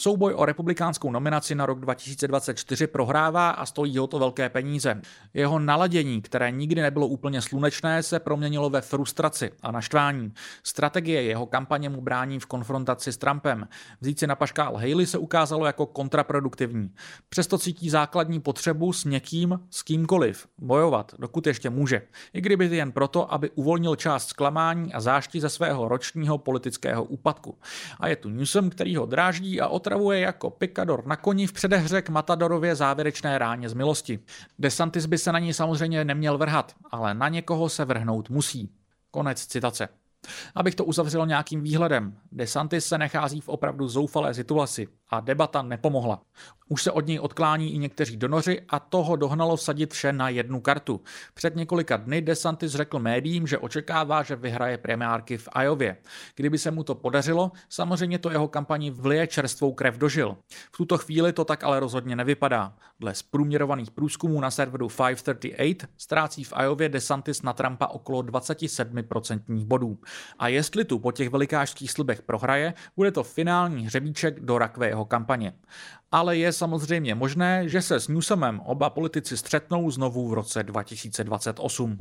Souboj 0.01 0.35
o 0.35 0.45
republikánskou 0.45 1.11
nominaci 1.11 1.55
na 1.55 1.67
rok 1.67 1.81
2024 1.81 2.87
prohrává 2.87 3.51
a 3.51 3.67
stojí 3.67 3.99
ho 3.99 4.07
to 4.07 4.19
velké 4.19 4.49
peníze. 4.49 5.01
Jeho 5.35 5.59
naladění, 5.59 6.23
které 6.23 6.51
nikdy 6.51 6.83
nebylo 6.83 7.07
úplně 7.07 7.43
slunečné, 7.43 8.03
se 8.03 8.21
proměnilo 8.21 8.71
ve 8.71 8.81
frustraci 8.81 9.51
a 9.63 9.71
naštvání. 9.71 10.33
Strategie 10.63 11.23
jeho 11.23 11.47
kampaně 11.47 11.89
mu 11.89 12.01
brání 12.01 12.39
v 12.39 12.47
konfrontaci 12.47 13.13
s 13.13 13.17
Trumpem. 13.17 13.69
Vzít 14.01 14.19
si 14.19 14.27
na 14.27 14.35
paškál 14.35 14.77
Haley 14.77 15.07
se 15.07 15.19
ukázalo 15.19 15.67
jako 15.67 15.87
kontraproduktivní. 15.87 16.91
Přesto 17.29 17.59
cítí 17.59 17.91
základní 17.91 18.41
potřebu 18.41 18.93
s 18.93 19.05
někým, 19.05 19.61
s 19.71 19.83
kýmkoliv, 19.83 20.49
bojovat, 20.59 21.15
dokud 21.19 21.47
ještě 21.47 21.71
může. 21.71 22.03
I 22.33 22.41
kdyby 22.41 22.77
jen 22.77 22.93
proto, 22.93 23.33
aby 23.33 23.51
uvolnil 23.51 23.97
část 23.97 24.29
zklamání 24.29 24.95
a 24.95 25.01
zášti 25.01 25.41
ze 25.41 25.49
svého 25.49 25.89
ročního 25.89 26.39
politického 26.39 27.05
úpadku. 27.05 27.59
A 28.01 28.09
je 28.09 28.17
tu 28.17 28.29
Newsom, 28.29 28.71
který 28.71 28.97
ho 28.97 29.07
dráždí 29.07 29.61
a 29.61 29.69
otravuje 29.89 30.21
jako 30.21 30.51
pikador 30.51 31.07
na 31.07 31.17
koni 31.17 31.47
v 31.47 31.53
předehře 31.53 32.03
k 32.03 32.09
Matadorově 32.09 32.75
závěrečné 32.75 33.39
ráně 33.39 33.69
z 33.69 33.75
milosti. 33.75 34.19
Desantis 34.59 35.07
by 35.07 35.19
se 35.19 35.33
na 35.33 35.39
ní 35.39 35.55
samozřejmě 35.55 36.05
neměl 36.05 36.39
vrhat, 36.39 36.75
ale 36.91 37.15
na 37.15 37.29
někoho 37.29 37.69
se 37.69 37.85
vrhnout 37.85 38.31
musí. 38.31 38.71
Konec 39.11 39.47
citace. 39.47 39.89
Abych 40.55 40.75
to 40.75 40.85
uzavřel 40.85 41.27
nějakým 41.27 41.63
výhledem, 41.63 42.17
DeSantis 42.33 42.87
se 42.87 42.99
nachází 42.99 43.41
v 43.41 43.49
opravdu 43.49 43.89
zoufalé 43.89 44.35
situaci 44.35 44.89
a 45.11 45.21
debata 45.21 45.63
nepomohla. 45.63 46.23
Už 46.69 46.83
se 46.83 46.93
od 46.93 47.07
něj 47.07 47.19
odklání 47.19 47.75
i 47.75 47.79
někteří 47.79 48.17
donoři 48.17 48.61
a 48.69 48.79
toho 48.79 49.17
dohnalo 49.17 49.57
vsadit 49.57 49.95
vše 49.95 50.13
na 50.13 50.29
jednu 50.29 50.61
kartu. 50.61 51.01
Před 51.35 51.57
několika 51.57 51.97
dny 51.97 52.23
DeSantis 52.23 52.73
řekl 52.73 52.99
médiím, 52.99 53.47
že 53.47 53.59
očekává, 53.59 54.23
že 54.23 54.37
vyhraje 54.37 54.79
premiárky 54.79 55.39
v 55.39 55.49
Ajově. 55.53 55.97
Kdyby 56.37 56.59
se 56.59 56.71
mu 56.71 56.85
to 56.85 56.95
podařilo, 56.95 57.53
samozřejmě 57.69 58.19
to 58.19 58.31
jeho 58.31 58.49
kampani 58.49 58.91
vlije 58.91 59.27
čerstvou 59.27 59.73
krev 59.73 59.99
dožil. 59.99 60.37
V 60.73 60.77
tuto 60.77 60.99
chvíli 60.99 61.33
to 61.33 61.45
tak 61.45 61.65
ale 61.65 61.81
rozhodně 61.81 62.17
nevypadá. 62.17 62.75
Dle 63.01 63.15
zprůměrovaných 63.15 63.91
průzkumů 63.91 64.41
na 64.41 64.51
serveru 64.51 64.89
538 64.89 65.89
ztrácí 65.97 66.45
v 66.45 66.53
Ajově 66.53 66.89
DeSantis 66.89 67.43
na 67.43 67.53
Trumpa 67.53 67.87
okolo 67.87 68.23
27% 68.23 69.65
bodů. 69.65 69.99
A 70.39 70.49
jestli 70.49 70.85
tu 70.85 70.99
po 70.99 71.13
těch 71.13 71.29
velikářských 71.29 71.91
slibech 71.91 72.23
prohraje, 72.23 72.75
bude 72.97 73.13
to 73.13 73.23
finální 73.23 73.87
hřebíček 73.87 74.41
do 74.41 74.59
rakve 74.59 74.89
jeho 74.89 75.05
kampaně. 75.05 75.53
Ale 76.13 76.37
je 76.37 76.53
samozřejmě 76.53 77.15
možné, 77.15 77.69
že 77.69 77.83
se 77.83 78.01
s 78.01 78.09
Newsomem 78.09 78.61
oba 78.61 78.91
politici 78.91 79.37
střetnou 79.37 79.91
znovu 79.91 80.29
v 80.29 80.33
roce 80.33 80.63
2028. 80.63 81.99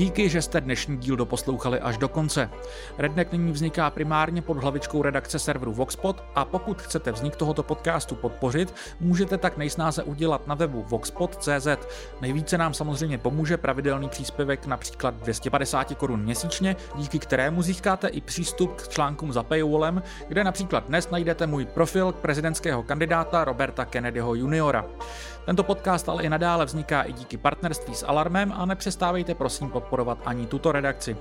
Díky, 0.00 0.28
že 0.28 0.42
jste 0.42 0.60
dnešní 0.60 0.96
díl 0.96 1.16
doposlouchali 1.16 1.80
až 1.80 1.98
do 1.98 2.08
konce. 2.08 2.50
Redneck 2.98 3.32
nyní 3.32 3.52
vzniká 3.52 3.90
primárně 3.90 4.42
pod 4.42 4.56
hlavičkou 4.56 5.02
redakce 5.02 5.38
serveru 5.38 5.72
Voxpot 5.72 6.24
a 6.34 6.44
pokud 6.44 6.82
chcete 6.82 7.12
vznik 7.12 7.36
tohoto 7.36 7.62
podcastu 7.62 8.14
podpořit, 8.14 8.74
můžete 9.00 9.38
tak 9.38 9.56
nejsnáze 9.56 10.02
udělat 10.02 10.46
na 10.46 10.54
webu 10.54 10.84
voxpot.cz. 10.88 11.68
Nejvíce 12.20 12.58
nám 12.58 12.74
samozřejmě 12.74 13.18
pomůže 13.18 13.56
pravidelný 13.56 14.08
příspěvek 14.08 14.66
například 14.66 15.14
250 15.14 15.94
korun 15.94 16.22
měsíčně, 16.22 16.76
díky 16.96 17.18
kterému 17.18 17.62
získáte 17.62 18.08
i 18.08 18.20
přístup 18.20 18.76
k 18.76 18.88
článkům 18.88 19.32
za 19.32 19.42
paywallem, 19.42 20.02
kde 20.28 20.44
například 20.44 20.86
dnes 20.86 21.10
najdete 21.10 21.46
můj 21.46 21.64
profil 21.64 22.12
prezidentského 22.12 22.82
kandidáta 22.82 23.44
Roberta 23.44 23.84
Kennedyho 23.84 24.34
juniora. 24.34 24.84
Tento 25.44 25.62
podcast 25.62 26.08
ale 26.08 26.22
i 26.22 26.28
nadále 26.28 26.64
vzniká 26.64 27.02
i 27.02 27.12
díky 27.12 27.36
partnerství 27.36 27.94
s 27.94 28.06
Alarmem 28.06 28.52
a 28.56 28.66
nepřestávejte 28.66 29.34
prosím 29.34 29.70
podporovat 29.70 29.89
ani 30.24 30.46
tuto 30.46 30.72
redakci. 30.72 31.16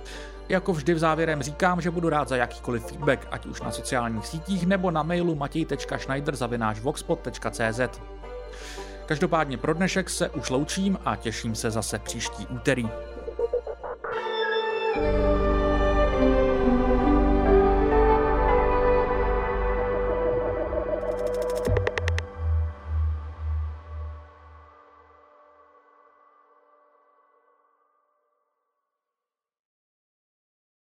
Jako 0.49 0.73
vždy 0.73 0.93
v 0.93 0.99
závěrem 0.99 1.41
říkám, 1.41 1.82
že 1.82 1.91
budu 1.91 2.10
rád 2.10 2.27
za 2.27 2.36
jakýkoliv 2.36 2.86
feedback, 2.86 3.27
ať 3.32 3.45
už 3.45 3.62
na 3.62 3.71
sociálních 3.71 4.27
sítích 4.27 4.65
nebo 4.65 4.91
na 4.91 5.03
mailu 5.03 5.36
matěj.schneider.cz. 5.36 7.99
Každopádně 9.05 9.58
pro 9.58 9.73
dnešek 9.73 10.10
se 10.10 10.29
už 10.29 10.49
loučím 10.49 10.99
a 11.05 11.15
těším 11.15 11.55
se 11.55 11.71
zase 11.71 11.99
příští 11.99 12.47
úterý. 12.47 12.89
thank 14.95 15.43
you 15.43 15.49